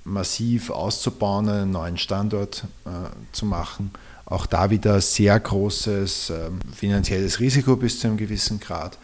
[0.02, 2.90] massiv auszubauen, einen neuen Standort äh,
[3.30, 3.92] zu machen.
[4.24, 8.98] Auch da wieder sehr großes äh, finanzielles Risiko bis zu einem gewissen Grad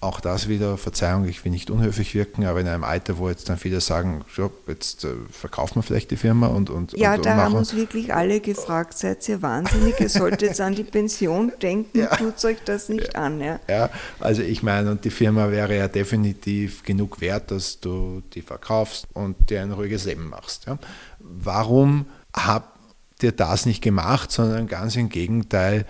[0.00, 3.48] auch das wieder, Verzeihung, ich will nicht unhöflich wirken, aber in einem Alter, wo jetzt
[3.48, 7.24] dann viele sagen, so, jetzt äh, verkaufen wir vielleicht die Firma und und Ja, und,
[7.24, 10.84] da und haben uns wirklich alle gefragt, seid ihr wahnsinnig, ihr solltet jetzt an die
[10.84, 12.14] Pension denken, ja.
[12.14, 13.20] tut euch das nicht ja.
[13.20, 13.40] an.
[13.40, 13.58] Ja.
[13.68, 18.42] ja, also ich meine, und die Firma wäre ja definitiv genug wert, dass du die
[18.42, 20.66] verkaufst und dir ein ruhiges Leben machst.
[20.66, 20.78] Ja.
[21.20, 22.04] Warum
[22.34, 22.76] habt
[23.22, 25.86] ihr das nicht gemacht, sondern ganz im Gegenteil,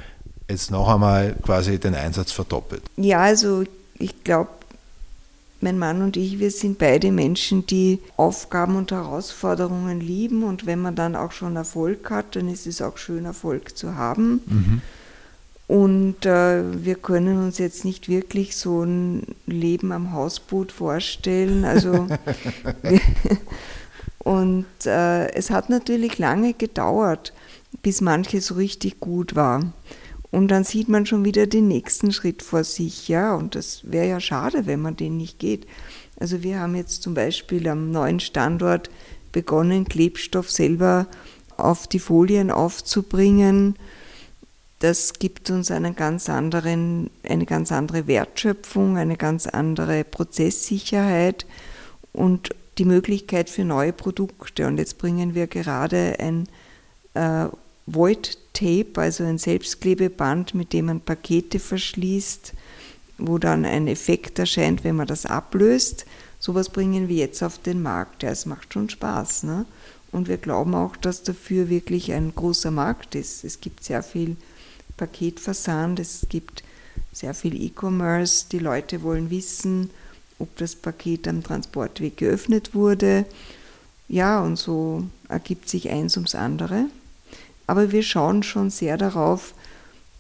[0.49, 2.83] jetzt noch einmal quasi den Einsatz verdoppelt?
[2.97, 3.65] Ja, also
[3.99, 4.51] ich glaube,
[5.61, 10.81] mein Mann und ich, wir sind beide Menschen, die Aufgaben und Herausforderungen lieben und wenn
[10.81, 14.43] man dann auch schon Erfolg hat, dann ist es auch schön, Erfolg zu haben.
[14.47, 14.83] Mhm.
[15.69, 21.65] Und äh, wir können uns jetzt nicht wirklich so ein Leben am Hausboot vorstellen.
[21.65, 22.07] Also
[24.19, 27.33] und äh, es hat natürlich lange gedauert,
[27.83, 29.73] bis manches so richtig gut war.
[30.37, 33.35] Und dann sieht man schon wieder den nächsten Schritt vor sich, ja.
[33.35, 35.67] Und das wäre ja schade, wenn man den nicht geht.
[36.19, 38.91] Also wir haben jetzt zum Beispiel am neuen Standort
[39.33, 41.07] begonnen, Klebstoff selber
[41.57, 43.77] auf die Folien aufzubringen
[44.79, 51.47] das gibt uns einen ganz anderen, eine ganz andere Wertschöpfung, eine ganz andere Prozesssicherheit
[52.13, 54.67] und die Möglichkeit für neue Produkte.
[54.67, 56.47] Und jetzt bringen wir gerade ein
[57.15, 57.47] äh,
[57.87, 62.55] Void Tape, also ein Selbstklebeband, mit dem man Pakete verschließt,
[63.19, 66.07] wo dann ein Effekt erscheint, wenn man das ablöst.
[66.39, 68.23] Sowas bringen wir jetzt auf den Markt.
[68.23, 69.43] Ja, es macht schon Spaß.
[69.43, 69.67] Ne?
[70.11, 73.45] Und wir glauben auch, dass dafür wirklich ein großer Markt ist.
[73.45, 74.37] Es gibt sehr viel
[74.97, 76.63] Paketversand, es gibt
[77.13, 79.91] sehr viel E-Commerce, die Leute wollen wissen,
[80.39, 83.27] ob das Paket am Transportweg geöffnet wurde.
[84.09, 86.87] Ja, und so ergibt sich eins ums andere.
[87.67, 89.55] Aber wir schauen schon sehr darauf,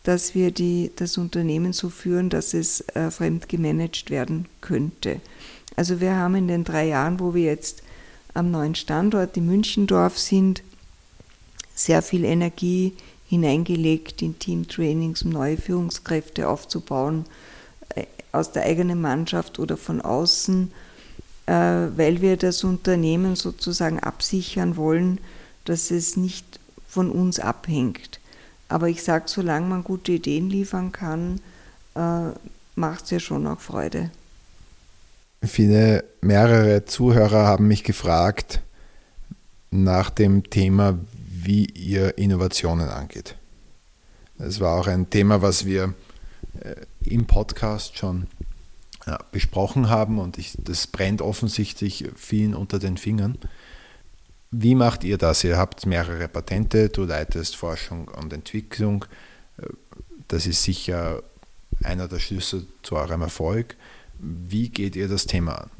[0.02, 5.20] dass wir die, das Unternehmen so führen, dass es äh, fremd gemanagt werden könnte.
[5.74, 7.82] Also wir haben in den drei Jahren, wo wir jetzt
[8.34, 10.62] am neuen Standort in Münchendorf sind,
[11.74, 12.94] sehr viel Energie
[13.28, 17.24] hineingelegt in Teamtrainings, um neue Führungskräfte aufzubauen,
[17.94, 20.70] äh, aus der eigenen Mannschaft oder von außen,
[21.46, 25.18] äh, weil wir das Unternehmen sozusagen absichern wollen,
[25.64, 26.55] dass es nicht
[26.96, 28.20] von uns abhängt.
[28.68, 31.42] Aber ich sage, solange man gute Ideen liefern kann,
[31.94, 32.30] äh,
[32.74, 34.10] macht es ja schon auch Freude.
[35.42, 38.62] Viele, mehrere Zuhörer haben mich gefragt
[39.70, 43.36] nach dem Thema, wie ihr Innovationen angeht.
[44.38, 45.92] Das war auch ein Thema, was wir
[46.60, 48.26] äh, im Podcast schon
[49.30, 53.38] besprochen haben und ich, das brennt offensichtlich vielen unter den Fingern.
[54.58, 55.44] Wie macht ihr das?
[55.44, 59.04] Ihr habt mehrere Patente, du leitest Forschung und Entwicklung.
[60.28, 61.22] Das ist sicher
[61.84, 63.76] einer der Schlüssel zu eurem Erfolg.
[64.18, 65.70] Wie geht ihr das Thema an?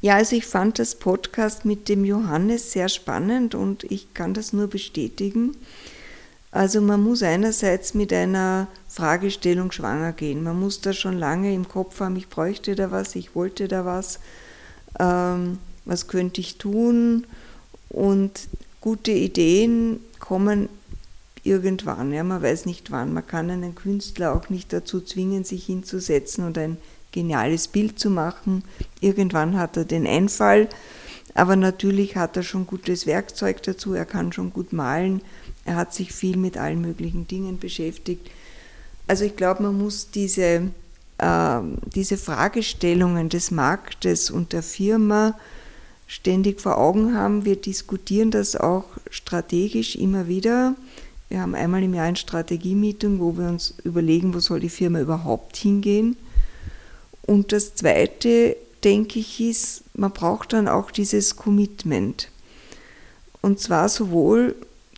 [0.00, 4.54] Ja, also ich fand das Podcast mit dem Johannes sehr spannend und ich kann das
[4.54, 5.54] nur bestätigen.
[6.52, 10.42] Also man muss einerseits mit einer Fragestellung schwanger gehen.
[10.42, 13.84] Man muss da schon lange im Kopf haben, ich bräuchte da was, ich wollte da
[13.84, 14.18] was,
[14.98, 17.26] ähm, was könnte ich tun.
[17.96, 18.48] Und
[18.82, 20.68] gute Ideen kommen
[21.44, 22.12] irgendwann.
[22.12, 23.14] Ja, man weiß nicht wann.
[23.14, 26.76] Man kann einen Künstler auch nicht dazu zwingen, sich hinzusetzen und ein
[27.10, 28.64] geniales Bild zu machen.
[29.00, 30.68] Irgendwann hat er den Einfall,
[31.32, 35.22] aber natürlich hat er schon gutes Werkzeug dazu, er kann schon gut malen,
[35.64, 38.30] er hat sich viel mit allen möglichen Dingen beschäftigt.
[39.06, 40.70] Also ich glaube, man muss diese,
[41.16, 41.60] äh,
[41.94, 45.34] diese Fragestellungen des Marktes und der Firma
[46.06, 47.44] ständig vor Augen haben.
[47.44, 50.74] Wir diskutieren das auch strategisch immer wieder.
[51.28, 55.00] Wir haben einmal im Jahr ein Strategie-Meeting, wo wir uns überlegen, wo soll die Firma
[55.00, 56.16] überhaupt hingehen.
[57.22, 62.30] Und das Zweite, denke ich, ist, man braucht dann auch dieses Commitment.
[63.42, 64.54] Und zwar sowohl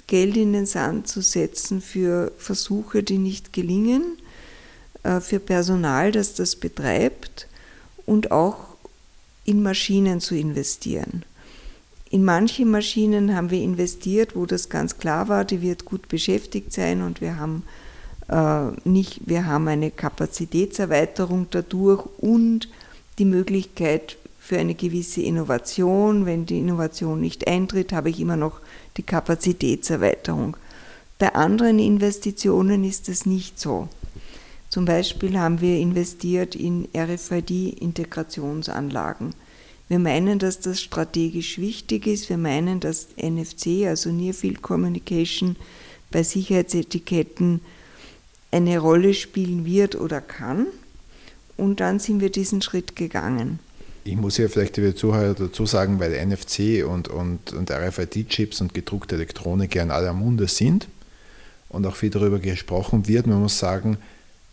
[0.06, 4.18] Geld in den Sand zu setzen für Versuche, die nicht gelingen,
[5.02, 7.46] äh, für Personal, das das betreibt
[8.04, 8.67] und auch
[9.48, 11.24] in Maschinen zu investieren.
[12.10, 16.70] In manche Maschinen haben wir investiert, wo das ganz klar war, die wird gut beschäftigt
[16.70, 17.62] sein und wir haben
[18.28, 22.68] äh, nicht, wir haben eine Kapazitätserweiterung dadurch und
[23.18, 26.26] die Möglichkeit für eine gewisse Innovation.
[26.26, 28.60] Wenn die Innovation nicht eintritt, habe ich immer noch
[28.98, 30.58] die Kapazitätserweiterung.
[31.18, 33.88] Bei anderen Investitionen ist es nicht so.
[34.78, 39.34] Zum Beispiel haben wir investiert in RFID-Integrationsanlagen.
[39.88, 42.30] Wir meinen, dass das strategisch wichtig ist.
[42.30, 45.56] Wir meinen, dass NFC, also Near Field Communication,
[46.12, 47.60] bei Sicherheitsetiketten
[48.52, 50.68] eine Rolle spielen wird oder kann.
[51.56, 53.58] Und dann sind wir diesen Schritt gegangen.
[54.04, 58.74] Ich muss ja vielleicht die Zuhörer dazu sagen, weil NFC und, und, und RFID-Chips und
[58.74, 60.86] gedruckte Elektronik ja in aller Munde sind
[61.68, 63.26] und auch viel darüber gesprochen wird.
[63.26, 63.98] Man muss sagen,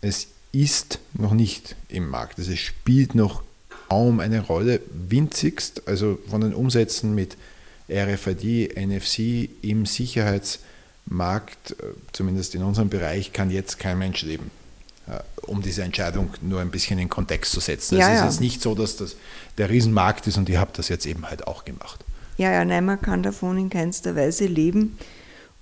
[0.02, 2.40] es ist noch nicht im Markt.
[2.40, 3.44] Also es spielt noch
[3.90, 4.82] kaum eine Rolle.
[4.92, 7.38] Winzigst, also von den Umsätzen mit
[7.90, 10.60] RFID, NFC im Sicherheits-
[11.06, 14.50] Markt, äh, zumindest in unserem Bereich, kann jetzt kein Mensch leben,
[15.08, 17.98] äh, um diese Entscheidung nur ein bisschen in Kontext zu setzen.
[17.98, 18.26] Ja, es ist ja.
[18.26, 19.16] jetzt nicht so, dass das
[19.58, 22.04] der Riesenmarkt ist und ihr habt das jetzt eben halt auch gemacht.
[22.38, 24.98] Ja, ja, nein, man kann davon in keinster Weise leben.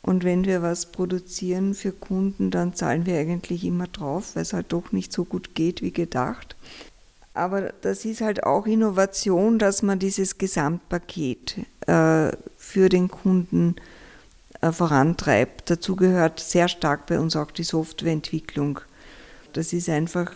[0.04, 4.54] Und wenn wir was produzieren für Kunden, dann zahlen wir eigentlich immer drauf, weil es
[4.54, 6.58] halt doch nicht so gut geht wie gedacht.
[7.34, 13.76] Aber das ist halt auch Innovation, dass man dieses Gesamtpaket äh, für den Kunden
[14.62, 15.72] äh, vorantreibt.
[15.72, 18.82] Dazu gehört sehr stark bei uns auch die Softwareentwicklung.
[19.54, 20.32] Das ist einfach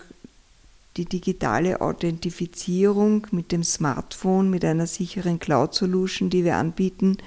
[0.96, 7.18] die digitale Authentifizierung mit dem Smartphone, mit einer sicheren Cloud-Solution, die wir anbieten.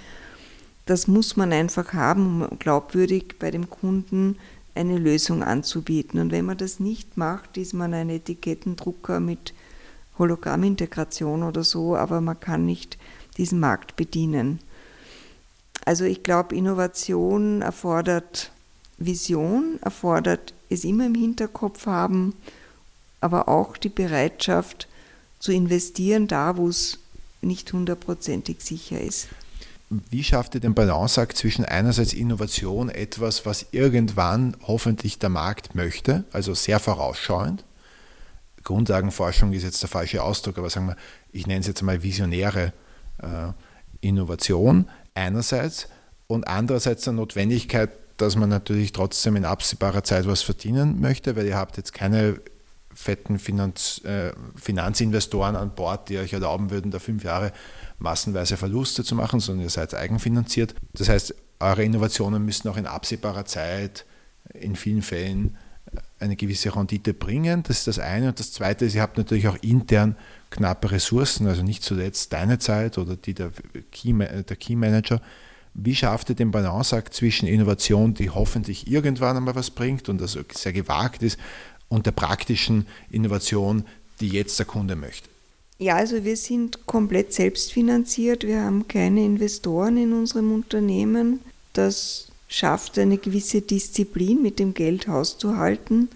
[0.91, 4.37] Das muss man einfach haben, um glaubwürdig bei dem Kunden
[4.75, 6.19] eine Lösung anzubieten.
[6.19, 9.55] Und wenn man das nicht macht, ist man ein Etikettendrucker mit
[10.19, 12.99] Hologrammintegration oder so, aber man kann nicht
[13.37, 14.59] diesen Markt bedienen.
[15.85, 18.51] Also ich glaube, Innovation erfordert
[18.99, 22.35] Vision, erfordert es immer im Hinterkopf haben,
[23.21, 24.89] aber auch die Bereitschaft
[25.39, 26.99] zu investieren da, wo es
[27.43, 29.29] nicht hundertprozentig sicher ist.
[29.91, 36.25] Wie schafft ihr den Balanceakt zwischen einerseits Innovation, etwas, was irgendwann hoffentlich der Markt möchte,
[36.33, 37.65] also sehr vorausschauend,
[38.63, 40.97] Grundlagenforschung ist jetzt der falsche Ausdruck, aber sagen wir,
[41.33, 42.73] ich nenne es jetzt mal visionäre
[43.19, 43.53] äh,
[44.01, 45.89] Innovation einerseits
[46.27, 51.47] und andererseits der Notwendigkeit, dass man natürlich trotzdem in absehbarer Zeit was verdienen möchte, weil
[51.47, 52.41] ihr habt jetzt keine
[53.01, 57.53] fetten Finanz, äh, Finanzinvestoren an Bord, die euch erlauben würden, da fünf Jahre
[57.99, 60.75] massenweise Verluste zu machen, sondern ihr seid eigenfinanziert.
[60.93, 64.07] Das heißt, eure Innovationen müssen auch in absehbarer Zeit
[64.55, 65.57] in vielen Fällen
[66.19, 67.63] eine gewisse Rendite bringen.
[67.63, 68.29] Das ist das eine.
[68.29, 70.17] Und das zweite ist, ihr habt natürlich auch intern
[70.51, 73.51] knappe Ressourcen, also nicht zuletzt deine Zeit oder die der
[73.91, 75.21] Key, der Key Manager.
[75.73, 80.37] Wie schafft ihr den Balanceakt zwischen Innovation, die hoffentlich irgendwann einmal was bringt und das
[80.53, 81.39] sehr gewagt ist,
[81.91, 83.85] und der praktischen Innovation,
[84.21, 85.29] die jetzt der Kunde möchte?
[85.79, 88.45] Ja, also wir sind komplett selbstfinanziert.
[88.45, 91.41] Wir haben keine Investoren in unserem Unternehmen.
[91.75, 96.09] Das schafft eine gewisse Disziplin, mit dem Geld hauszuhalten.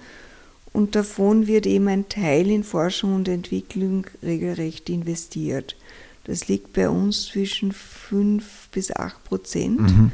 [0.73, 5.77] Und davon wird eben ein Teil in Forschung und Entwicklung regelrecht investiert.
[6.25, 10.13] Das liegt bei uns zwischen 5 bis 8 Prozent mhm.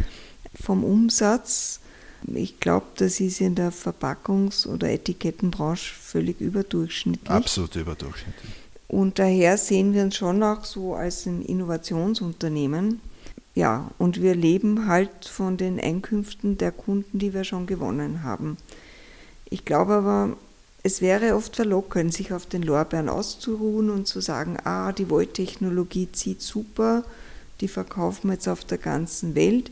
[0.60, 1.80] vom Umsatz.
[2.26, 7.30] Ich glaube, das ist in der Verpackungs- oder Etikettenbranche völlig überdurchschnittlich.
[7.30, 8.52] Absolut überdurchschnittlich.
[8.88, 13.00] Und daher sehen wir uns schon auch so als ein Innovationsunternehmen.
[13.54, 18.56] Ja, und wir leben halt von den Einkünften der Kunden, die wir schon gewonnen haben.
[19.48, 20.36] Ich glaube aber,
[20.82, 26.08] es wäre oft verlockend, sich auf den Lorbeeren auszuruhen und zu sagen, ah, die Volt-Technologie
[26.12, 27.04] zieht super,
[27.60, 29.70] die verkaufen wir jetzt auf der ganzen Welt.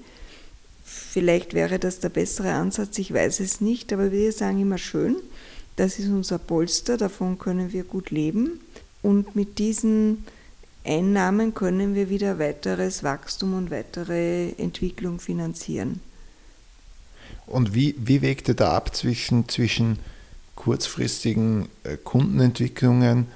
[0.88, 5.16] Vielleicht wäre das der bessere Ansatz, ich weiß es nicht, aber wir sagen immer schön,
[5.76, 8.60] das ist unser Polster, davon können wir gut leben.
[9.02, 10.24] Und mit diesen
[10.84, 16.00] Einnahmen können wir wieder weiteres Wachstum und weitere Entwicklung finanzieren.
[17.46, 19.98] Und wie, wie wägt ihr da ab zwischen, zwischen
[20.56, 23.26] kurzfristigen äh, Kundenentwicklungen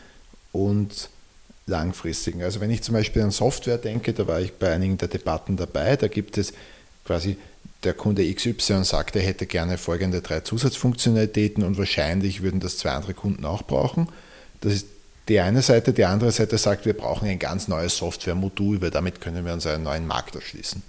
[0.52, 1.10] und
[1.66, 2.42] langfristigen?
[2.42, 5.56] Also wenn ich zum Beispiel an Software denke, da war ich bei einigen der Debatten
[5.56, 6.52] dabei, da gibt es
[7.04, 7.36] quasi
[7.84, 12.90] der Kunde XY sagt, er hätte gerne folgende drei Zusatzfunktionalitäten und wahrscheinlich würden das zwei
[12.90, 14.08] andere Kunden auch brauchen.
[14.60, 14.86] Das ist
[15.28, 19.20] die eine Seite, die andere Seite sagt, wir brauchen ein ganz neues Software-Modul, weil damit
[19.20, 20.82] können wir uns einen neuen Markt erschließen.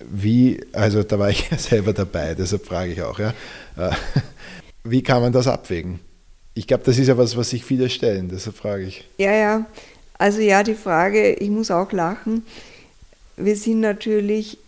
[0.00, 3.34] Wie, also da war ich ja selber dabei, deshalb frage ich auch, ja,
[3.76, 3.90] äh,
[4.84, 6.00] wie kann man das abwägen?
[6.54, 9.04] Ich glaube, das ist ja was, was sich viele stellen, deshalb frage ich.
[9.18, 9.66] Ja, ja,
[10.18, 12.44] also ja, die Frage, ich muss auch lachen.
[13.36, 14.58] Wir sind natürlich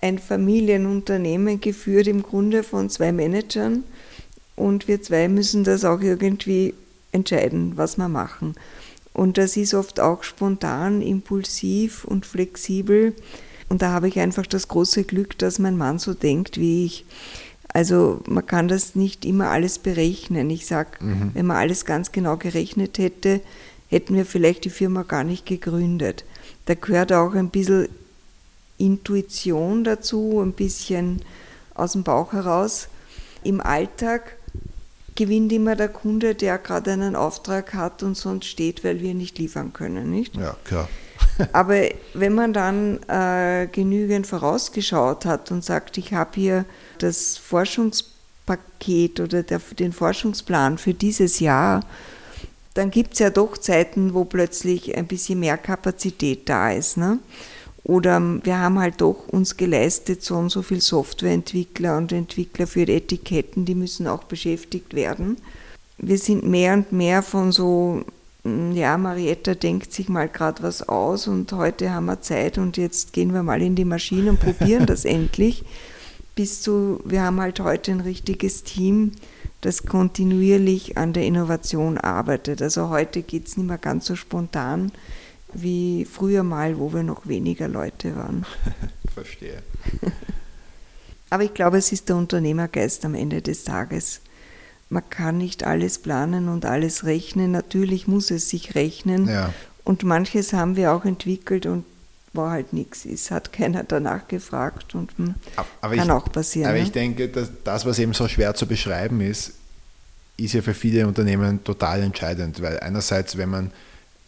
[0.00, 3.84] ein Familienunternehmen geführt im Grunde von zwei Managern
[4.56, 6.74] und wir zwei müssen das auch irgendwie
[7.12, 8.54] entscheiden, was wir machen.
[9.12, 13.14] Und das ist oft auch spontan, impulsiv und flexibel.
[13.68, 17.04] Und da habe ich einfach das große Glück, dass mein Mann so denkt wie ich.
[17.72, 20.48] Also man kann das nicht immer alles berechnen.
[20.50, 21.32] Ich sage, mhm.
[21.34, 23.40] wenn man alles ganz genau gerechnet hätte,
[23.88, 26.24] hätten wir vielleicht die Firma gar nicht gegründet.
[26.66, 27.88] Da gehört auch ein bisschen
[28.78, 31.22] Intuition dazu, ein bisschen
[31.74, 32.88] aus dem Bauch heraus.
[33.44, 34.36] Im Alltag
[35.14, 39.38] gewinnt immer der Kunde, der gerade einen Auftrag hat und sonst steht, weil wir nicht
[39.38, 40.36] liefern können, nicht?
[40.36, 40.88] Ja, klar.
[41.52, 41.76] Aber
[42.14, 46.64] wenn man dann äh, genügend vorausgeschaut hat und sagt, ich habe hier
[46.98, 51.84] das Forschungspaket oder der, den Forschungsplan für dieses Jahr,
[52.74, 56.96] dann gibt es ja doch Zeiten, wo plötzlich ein bisschen mehr Kapazität da ist.
[56.96, 57.18] Ne?
[57.88, 62.84] Oder wir haben halt doch uns geleistet, so und so viel Softwareentwickler und Entwickler für
[62.84, 65.38] die Etiketten, die müssen auch beschäftigt werden.
[65.96, 68.04] Wir sind mehr und mehr von so
[68.44, 72.76] hm, ja, Marietta denkt sich mal gerade was aus und heute haben wir Zeit und
[72.76, 75.64] jetzt gehen wir mal in die Maschine und probieren das endlich.
[76.34, 79.12] Bis zu, wir haben halt heute ein richtiges Team,
[79.62, 82.60] das kontinuierlich an der Innovation arbeitet.
[82.60, 84.92] Also heute geht es nicht mehr ganz so spontan
[85.52, 88.44] wie früher mal, wo wir noch weniger Leute waren.
[89.14, 89.62] Verstehe.
[91.30, 94.20] Aber ich glaube, es ist der Unternehmergeist am Ende des Tages.
[94.88, 97.50] Man kann nicht alles planen und alles rechnen.
[97.50, 99.28] Natürlich muss es sich rechnen.
[99.28, 99.52] Ja.
[99.84, 101.84] Und manches haben wir auch entwickelt und
[102.32, 103.04] war halt nichts.
[103.04, 105.34] Es hat keiner danach gefragt und hm,
[105.80, 106.68] aber kann ich, auch passieren.
[106.68, 106.84] Aber ne?
[106.84, 109.52] ich denke, dass das, was eben so schwer zu beschreiben ist,
[110.36, 113.72] ist ja für viele Unternehmen total entscheidend, weil einerseits, wenn man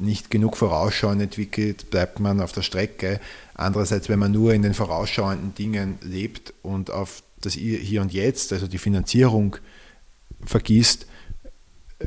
[0.01, 3.20] nicht genug Vorausschauen entwickelt, bleibt man auf der Strecke.
[3.55, 8.53] Andererseits, wenn man nur in den vorausschauenden Dingen lebt und auf das Hier und Jetzt,
[8.53, 9.57] also die Finanzierung
[10.44, 11.07] vergisst,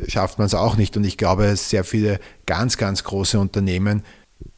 [0.07, 0.97] schafft man es auch nicht.
[0.97, 4.03] Und ich glaube, sehr viele ganz, ganz große Unternehmen,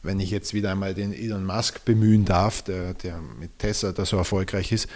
[0.02, 4.04] wenn ich jetzt wieder einmal den Elon Musk bemühen darf, der, der mit Tesla da
[4.04, 4.88] so erfolgreich ist,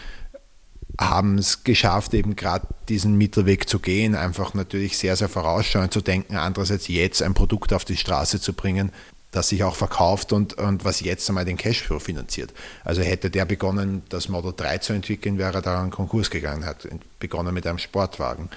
[0.99, 6.01] haben es geschafft, eben gerade diesen Mittelweg zu gehen, einfach natürlich sehr, sehr vorausschauend zu
[6.01, 8.93] denken, andererseits jetzt ein Produkt auf die Straße zu bringen,
[9.31, 12.53] das sich auch verkauft und, und was jetzt einmal den Cashflow finanziert.
[12.85, 16.89] Also hätte der begonnen, das Model 3 zu entwickeln, wäre er daran Konkurs gegangen, hat
[17.19, 18.49] begonnen mit einem Sportwagen.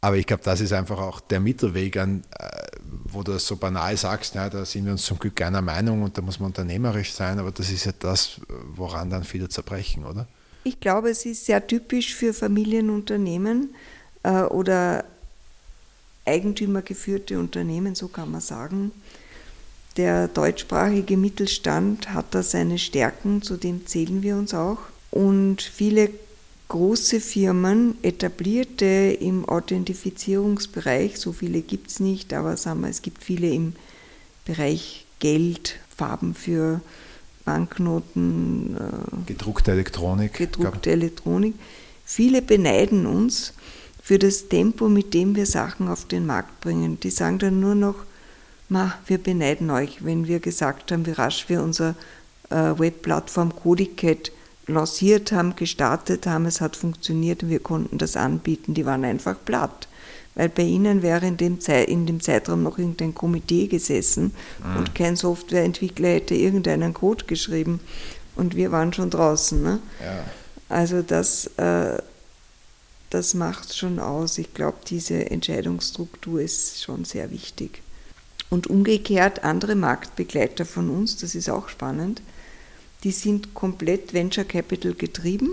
[0.00, 2.48] Aber ich glaube, das ist einfach auch der Mittelweg, an, äh,
[3.04, 6.02] wo du das so banal sagst, ja, da sind wir uns zum Glück einer Meinung
[6.02, 8.40] und da muss man unternehmerisch sein, aber das ist ja das,
[8.74, 10.26] woran dann viele zerbrechen, oder?
[10.64, 13.74] Ich glaube, es ist sehr typisch für Familienunternehmen
[14.22, 15.04] äh, oder
[16.24, 18.90] eigentümergeführte Unternehmen, so kann man sagen.
[19.98, 24.78] Der deutschsprachige Mittelstand hat da seine Stärken, zu dem zählen wir uns auch.
[25.10, 26.10] Und viele
[26.68, 33.22] große Firmen, etablierte im Authentifizierungsbereich, so viele gibt es nicht, aber sagen wir, es gibt
[33.22, 33.74] viele im
[34.46, 36.80] Bereich Geld, Farben für
[37.44, 38.76] Banknoten.
[38.76, 40.34] Äh, gedruckte Elektronik.
[40.34, 41.54] Gedruckte Elektronik.
[42.04, 43.54] Viele beneiden uns
[44.02, 47.00] für das Tempo, mit dem wir Sachen auf den Markt bringen.
[47.00, 47.96] Die sagen dann nur noch,
[48.68, 51.94] Ma, wir beneiden euch, wenn wir gesagt haben, wie rasch wir unsere
[52.50, 54.32] äh, Webplattform Codicat
[54.66, 58.74] lanciert haben, gestartet haben, es hat funktioniert und wir konnten das anbieten.
[58.74, 59.88] Die waren einfach platt
[60.34, 64.32] weil bei Ihnen wäre in dem, Zeit, in dem Zeitraum noch irgendein Komitee gesessen
[64.64, 64.76] mhm.
[64.76, 67.80] und kein Softwareentwickler hätte irgendeinen Code geschrieben
[68.36, 69.62] und wir waren schon draußen.
[69.62, 69.78] Ne?
[70.02, 70.24] Ja.
[70.68, 71.98] Also das, äh,
[73.10, 74.38] das macht schon aus.
[74.38, 77.82] Ich glaube, diese Entscheidungsstruktur ist schon sehr wichtig.
[78.50, 82.22] Und umgekehrt andere Marktbegleiter von uns, das ist auch spannend,
[83.04, 85.50] die sind komplett Venture Capital getrieben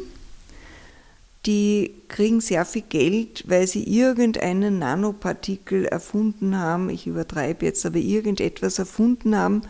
[1.46, 7.98] die kriegen sehr viel Geld, weil sie irgendeinen Nanopartikel erfunden haben, ich übertreibe jetzt, aber
[7.98, 9.64] irgendetwas erfunden haben,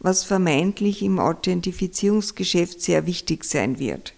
[0.00, 4.14] was vermeintlich im Authentifizierungsgeschäft sehr wichtig sein wird.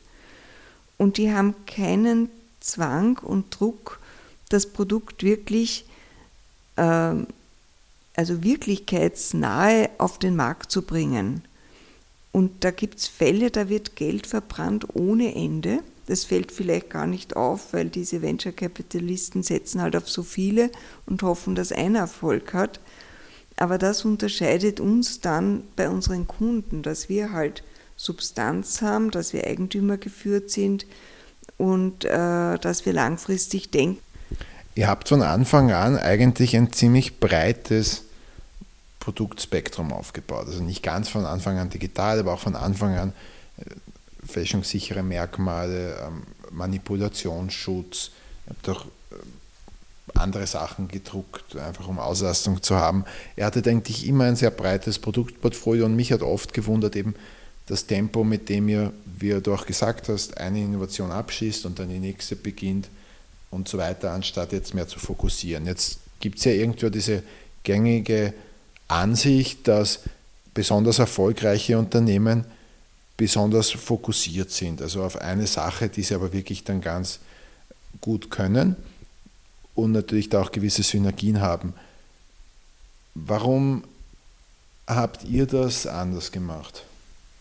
[0.97, 2.31] Und die haben keinen
[2.61, 4.01] Zwang und Druck,
[4.49, 5.85] das Produkt wirklich,
[6.77, 7.15] äh,
[8.17, 11.43] also wirklichkeitsnahe auf den Markt zu bringen.
[12.33, 17.07] Und da gibt es Fälle, da wird Geld verbrannt ohne Ende das fällt vielleicht gar
[17.07, 20.71] nicht auf, weil diese Venture Capitalisten setzen halt auf so viele
[21.07, 22.81] und hoffen, dass einer Erfolg hat.
[23.57, 27.63] Aber das unterscheidet uns dann bei unseren Kunden, dass wir halt
[27.97, 30.87] Substanz haben, dass wir Eigentümer geführt sind
[31.57, 34.01] und äh, dass wir langfristig denken.
[34.75, 38.03] Ihr habt von Anfang an eigentlich ein ziemlich breites
[38.99, 40.47] Produktspektrum aufgebaut.
[40.49, 43.13] Also nicht ganz von Anfang an digital, aber auch von Anfang an
[43.59, 43.65] äh,
[44.27, 48.11] fälschungssichere Merkmale, ähm, Manipulationsschutz.
[48.45, 53.05] Ich habe doch äh, andere Sachen gedruckt, einfach um Auslastung zu haben.
[53.37, 57.15] Er hatte eigentlich immer ein sehr breites Produktportfolio und mich hat oft gewundert eben
[57.67, 61.89] das Tempo, mit dem ihr, wie du auch gesagt hast, eine Innovation abschießt und dann
[61.89, 62.89] die nächste beginnt
[63.51, 65.67] und so weiter, anstatt jetzt mehr zu fokussieren.
[65.67, 67.23] Jetzt gibt es ja irgendwo diese
[67.63, 68.35] gängige
[68.89, 70.01] Ansicht, dass
[70.53, 72.45] besonders erfolgreiche Unternehmen
[73.17, 77.21] besonders fokussiert sind, also auf eine Sache, die sie aber wirklich dann ganz
[78.01, 78.77] gut können
[79.75, 81.75] und natürlich da auch gewisse Synergien haben.
[83.15, 83.85] Warum
[84.87, 86.85] habt ihr das anders gemacht?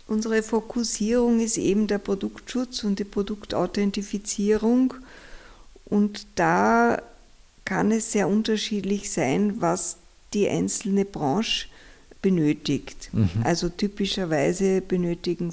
[0.08, 4.94] Unsere Fokussierung ist eben der Produktschutz und die Produktauthentifizierung
[5.86, 7.02] und da
[7.66, 9.98] kann es sehr unterschiedlich sein, was
[10.34, 11.68] die einzelne Branche
[12.24, 13.12] benötigt.
[13.14, 13.30] Mhm.
[13.44, 15.52] Also typischerweise benötigen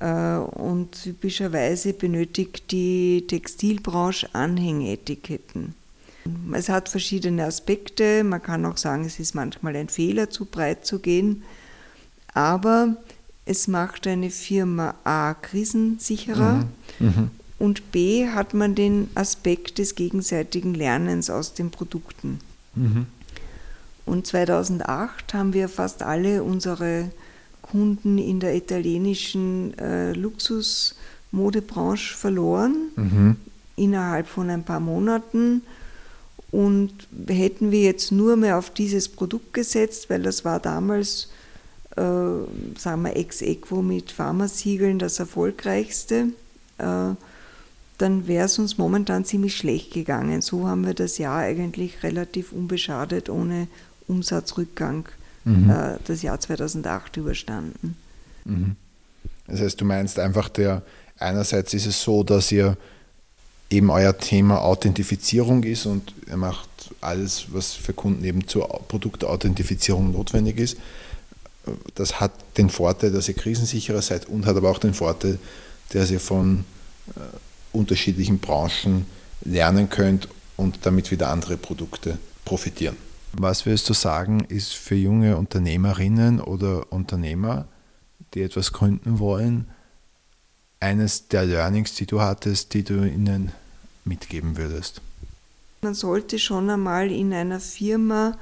[0.00, 5.74] Äh, und typischerweise benötigt die Textilbranche Anhängeetiketten.
[6.52, 8.24] Es hat verschiedene Aspekte.
[8.24, 11.42] Man kann auch sagen, es ist manchmal ein Fehler, zu breit zu gehen.
[12.32, 12.96] Aber
[13.44, 16.66] es macht eine Firma A krisensicherer
[16.98, 17.06] mhm.
[17.06, 17.30] Mhm.
[17.58, 22.40] Und B hat man den Aspekt des gegenseitigen Lernens aus den Produkten.
[22.74, 23.06] Mhm.
[24.06, 27.10] Und 2008 haben wir fast alle unsere
[27.62, 33.36] Kunden in der italienischen äh, Luxusmodebranche verloren, mhm.
[33.76, 35.62] innerhalb von ein paar Monaten.
[36.50, 36.92] Und
[37.26, 41.30] hätten wir jetzt nur mehr auf dieses Produkt gesetzt, weil das war damals,
[41.96, 42.02] äh,
[42.78, 46.28] sagen wir, ex equo mit Pharmasiegeln das erfolgreichste,
[46.78, 47.14] äh,
[47.98, 50.42] dann wäre es uns momentan ziemlich schlecht gegangen.
[50.42, 53.68] So haben wir das Jahr eigentlich relativ unbeschadet ohne
[54.08, 55.08] Umsatzrückgang
[55.44, 55.70] mhm.
[55.70, 57.96] äh, das Jahr 2008 überstanden.
[58.44, 58.76] Mhm.
[59.46, 60.82] Das heißt, du meinst einfach, der
[61.18, 62.76] einerseits ist es so, dass ihr
[63.70, 66.68] eben euer Thema Authentifizierung ist und ihr macht
[67.00, 70.76] alles, was für Kunden eben zur Produktauthentifizierung notwendig ist.
[71.94, 75.38] Das hat den Vorteil, dass ihr krisensicherer seid und hat aber auch den Vorteil,
[75.90, 76.64] dass ihr von
[77.16, 77.20] äh,
[77.74, 79.06] unterschiedlichen Branchen
[79.42, 82.96] lernen könnt und damit wieder andere Produkte profitieren.
[83.32, 87.66] Was würdest du sagen, ist für junge Unternehmerinnen oder Unternehmer,
[88.32, 89.66] die etwas gründen wollen,
[90.80, 93.52] eines der Learnings, die du hattest, die du ihnen
[94.04, 95.00] mitgeben würdest?
[95.82, 98.36] Man sollte schon einmal in einer Firma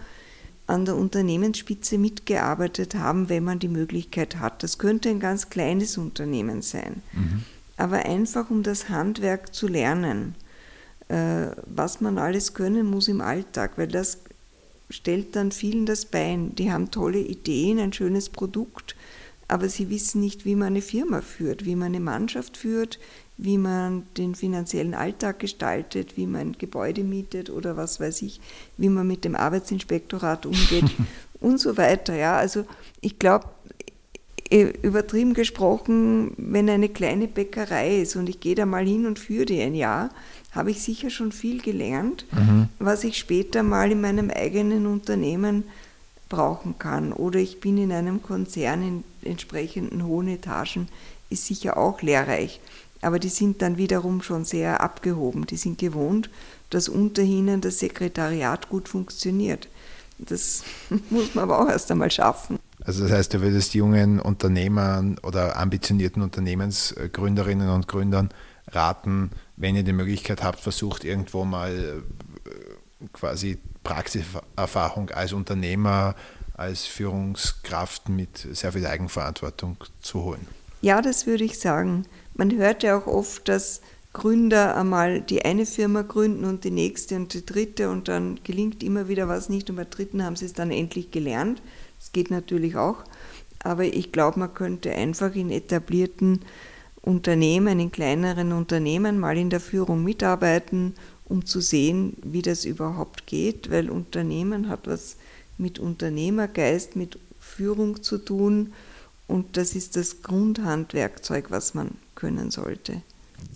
[0.67, 4.63] an der Unternehmensspitze mitgearbeitet haben, wenn man die Möglichkeit hat.
[4.63, 7.45] Das könnte ein ganz kleines Unternehmen sein, mhm.
[7.77, 10.35] Aber einfach um das Handwerk zu lernen,
[11.09, 14.19] äh, was man alles können muss im Alltag, weil das
[14.91, 16.55] stellt dann vielen das Bein.
[16.55, 18.95] Die haben tolle Ideen, ein schönes Produkt,
[19.49, 22.99] aber sie wissen nicht, wie man eine Firma führt, wie man eine Mannschaft führt,
[23.37, 28.41] wie man den finanziellen Alltag gestaltet, wie man Gebäude mietet oder was weiß ich,
[28.77, 30.91] wie man mit dem Arbeitsinspektorat umgeht
[31.41, 32.15] und so weiter.
[32.15, 32.65] Ja, also
[33.01, 33.47] ich glaube,
[34.53, 39.47] übertrieben gesprochen, wenn eine kleine Bäckerei ist und ich gehe da mal hin und führe
[39.47, 40.11] die ein Jahr,
[40.53, 42.69] habe ich sicher schon viel gelernt, mhm.
[42.79, 45.65] was ich später mal in meinem eigenen Unternehmen
[46.29, 47.13] brauchen kann.
[47.13, 50.89] Oder ich bin in einem Konzern in entsprechenden hohen Etagen,
[51.31, 52.61] ist sicher auch lehrreich.
[53.01, 55.47] Aber die sind dann wiederum schon sehr abgehoben.
[55.47, 56.31] Die sind gewohnt,
[56.71, 59.69] dass unter ihnen das Sekretariat gut funktioniert.
[60.29, 60.63] Das
[61.11, 62.59] muss man aber auch erst einmal schaffen.
[62.85, 68.31] Also das heißt, du würdest jungen Unternehmern oder ambitionierten Unternehmensgründerinnen und Gründern
[68.71, 72.03] raten, wenn ihr die Möglichkeit habt, versucht irgendwo mal
[72.45, 76.15] äh, quasi Praxiserfahrung als Unternehmer,
[76.55, 80.47] als Führungskraft mit sehr viel Eigenverantwortung zu holen.
[80.81, 82.07] Ja, das würde ich sagen.
[82.35, 83.81] Man hört ja auch oft, dass
[84.13, 88.83] Gründer einmal die eine Firma gründen und die nächste und die dritte und dann gelingt
[88.83, 91.63] immer wieder was nicht und bei dritten haben sie es dann endlich gelernt.
[91.99, 93.05] Das geht natürlich auch,
[93.61, 96.41] aber ich glaube, man könnte einfach in etablierten
[97.01, 100.95] Unternehmen, in kleineren Unternehmen mal in der Führung mitarbeiten,
[101.25, 105.17] um zu sehen, wie das überhaupt geht, weil Unternehmen hat was
[105.57, 108.75] mit Unternehmergeist, mit Führung zu tun
[109.27, 113.01] und das ist das Grundhandwerkzeug, was man können sollte.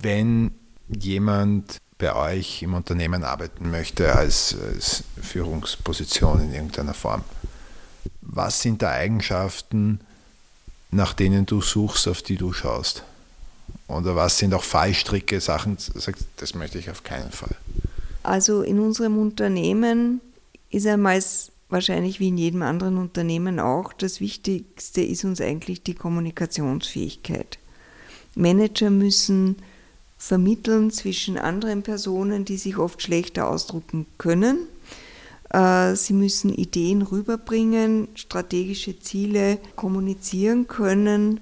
[0.01, 0.53] Wenn
[0.89, 7.25] jemand bei euch im Unternehmen arbeiten möchte als, als Führungsposition in irgendeiner Form,
[8.21, 10.01] was sind da Eigenschaften,
[10.91, 13.05] nach denen du suchst, auf die du schaust?
[13.89, 15.77] Oder was sind auch Fallstricke, Sachen,
[16.37, 17.57] das möchte ich auf keinen Fall?
[18.23, 20.21] Also in unserem Unternehmen
[20.71, 21.23] ist einmal
[21.69, 27.59] wahrscheinlich wie in jedem anderen Unternehmen auch, das Wichtigste ist uns eigentlich die Kommunikationsfähigkeit.
[28.35, 29.57] Manager müssen
[30.19, 34.67] vermitteln zwischen anderen Personen, die sich oft schlechter ausdrucken können.
[35.51, 41.41] Äh, sie müssen Ideen rüberbringen, strategische Ziele kommunizieren können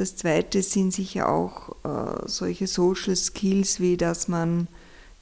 [0.00, 4.68] das zweite sind sicher auch äh, solche Social Skills, wie dass man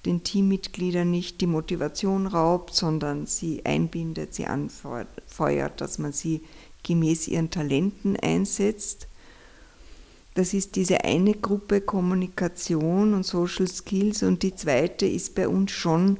[0.06, 6.42] den Teammitgliedern nicht die Motivation raubt, sondern sie einbindet, sie anfeuert, dass man sie
[6.84, 9.08] gemäß ihren Talenten einsetzt.
[10.38, 15.72] Das ist diese eine Gruppe Kommunikation und Social Skills und die zweite ist bei uns
[15.72, 16.18] schon,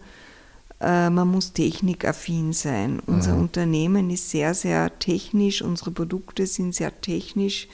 [0.81, 2.99] äh, man muss technikaffin sein.
[3.07, 3.43] Unser mhm.
[3.43, 7.69] Unternehmen ist sehr, sehr technisch, unsere Produkte sind sehr technisch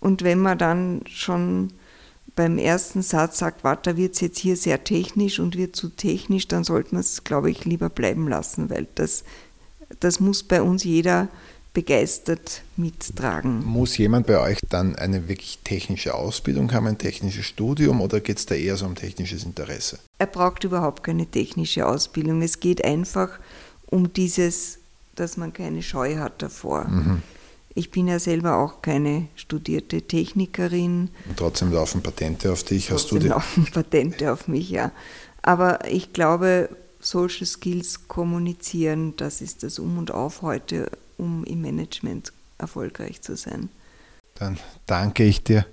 [0.00, 1.72] und wenn man dann schon
[2.36, 5.88] beim ersten Satz sagt, warte, da wird es jetzt hier sehr technisch und wird zu
[5.88, 9.24] technisch, dann sollte man es, glaube ich, lieber bleiben lassen, weil das,
[9.98, 11.28] das muss bei uns jeder
[11.72, 13.64] begeistert mittragen.
[13.64, 18.38] Muss jemand bei euch dann eine wirklich technische Ausbildung haben, ein technisches Studium oder geht
[18.38, 19.98] es da eher so um technisches Interesse?
[20.18, 22.42] Er braucht überhaupt keine technische Ausbildung.
[22.42, 23.38] Es geht einfach
[23.86, 24.78] um dieses,
[25.14, 26.88] dass man keine Scheu hat davor.
[26.88, 27.22] Mhm.
[27.74, 31.10] Ich bin ja selber auch keine studierte Technikerin.
[31.28, 32.90] Und trotzdem laufen Patente auf dich.
[32.90, 33.28] Hast trotzdem du die?
[33.28, 34.90] laufen Patente auf mich, ja.
[35.42, 36.68] Aber ich glaube,
[36.98, 40.90] Social Skills kommunizieren, das ist das Um und Auf heute,
[41.20, 43.68] um im Management erfolgreich zu sein.
[44.34, 45.66] Dann danke ich dir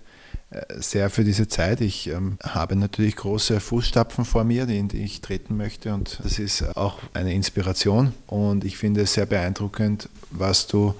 [0.50, 1.82] äh, sehr für diese Zeit.
[1.82, 6.38] Ich ähm, habe natürlich große Fußstapfen vor mir, in die ich treten möchte und das
[6.38, 10.94] ist auch eine Inspiration und ich finde es sehr beeindruckend, was du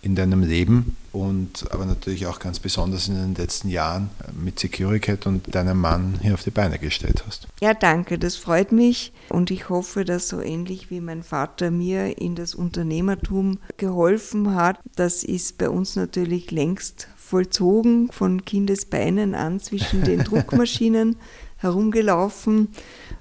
[0.00, 5.16] in deinem Leben und aber natürlich auch ganz besonders in den letzten Jahren mit Security
[5.26, 7.46] und deinem Mann hier auf die Beine gestellt hast.
[7.60, 9.12] Ja, danke, das freut mich.
[9.28, 14.78] Und ich hoffe, dass so ähnlich wie mein Vater mir in das Unternehmertum geholfen hat,
[14.96, 21.16] das ist bei uns natürlich längst vollzogen, von Kindesbeinen an zwischen den Druckmaschinen
[21.58, 22.68] herumgelaufen.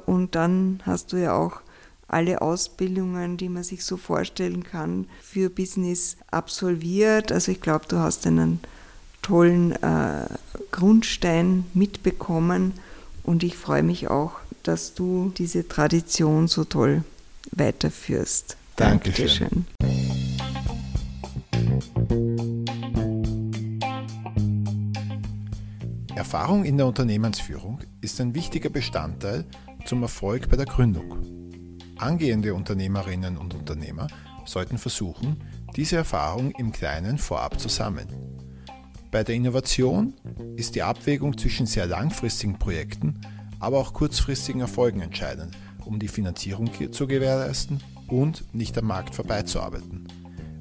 [0.05, 1.61] Und dann hast du ja auch
[2.11, 7.31] alle Ausbildungen, die man sich so vorstellen kann, für Business absolviert.
[7.31, 8.59] Also ich glaube, du hast einen
[9.21, 10.25] tollen äh,
[10.71, 12.73] Grundstein mitbekommen
[13.23, 14.33] und ich freue mich auch,
[14.63, 17.03] dass du diese Tradition so toll
[17.51, 18.57] weiterführst.
[18.75, 19.65] Dankeschön.
[19.77, 20.01] Dankeschön.
[26.15, 29.45] Erfahrung in der Unternehmensführung ist ein wichtiger Bestandteil
[29.85, 31.17] zum Erfolg bei der Gründung.
[32.01, 34.07] Angehende Unternehmerinnen und Unternehmer
[34.45, 35.43] sollten versuchen,
[35.75, 38.07] diese Erfahrung im Kleinen vorab zu sammeln.
[39.11, 40.13] Bei der Innovation
[40.55, 43.21] ist die Abwägung zwischen sehr langfristigen Projekten,
[43.59, 50.07] aber auch kurzfristigen Erfolgen entscheidend, um die Finanzierung zu gewährleisten und nicht am Markt vorbeizuarbeiten.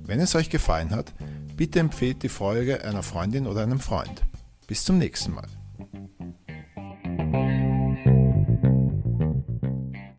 [0.05, 1.15] Wenn es euch gefallen hat,
[1.57, 4.23] bitte empfehlt die Folge einer Freundin oder einem Freund.
[4.67, 5.49] Bis zum nächsten Mal.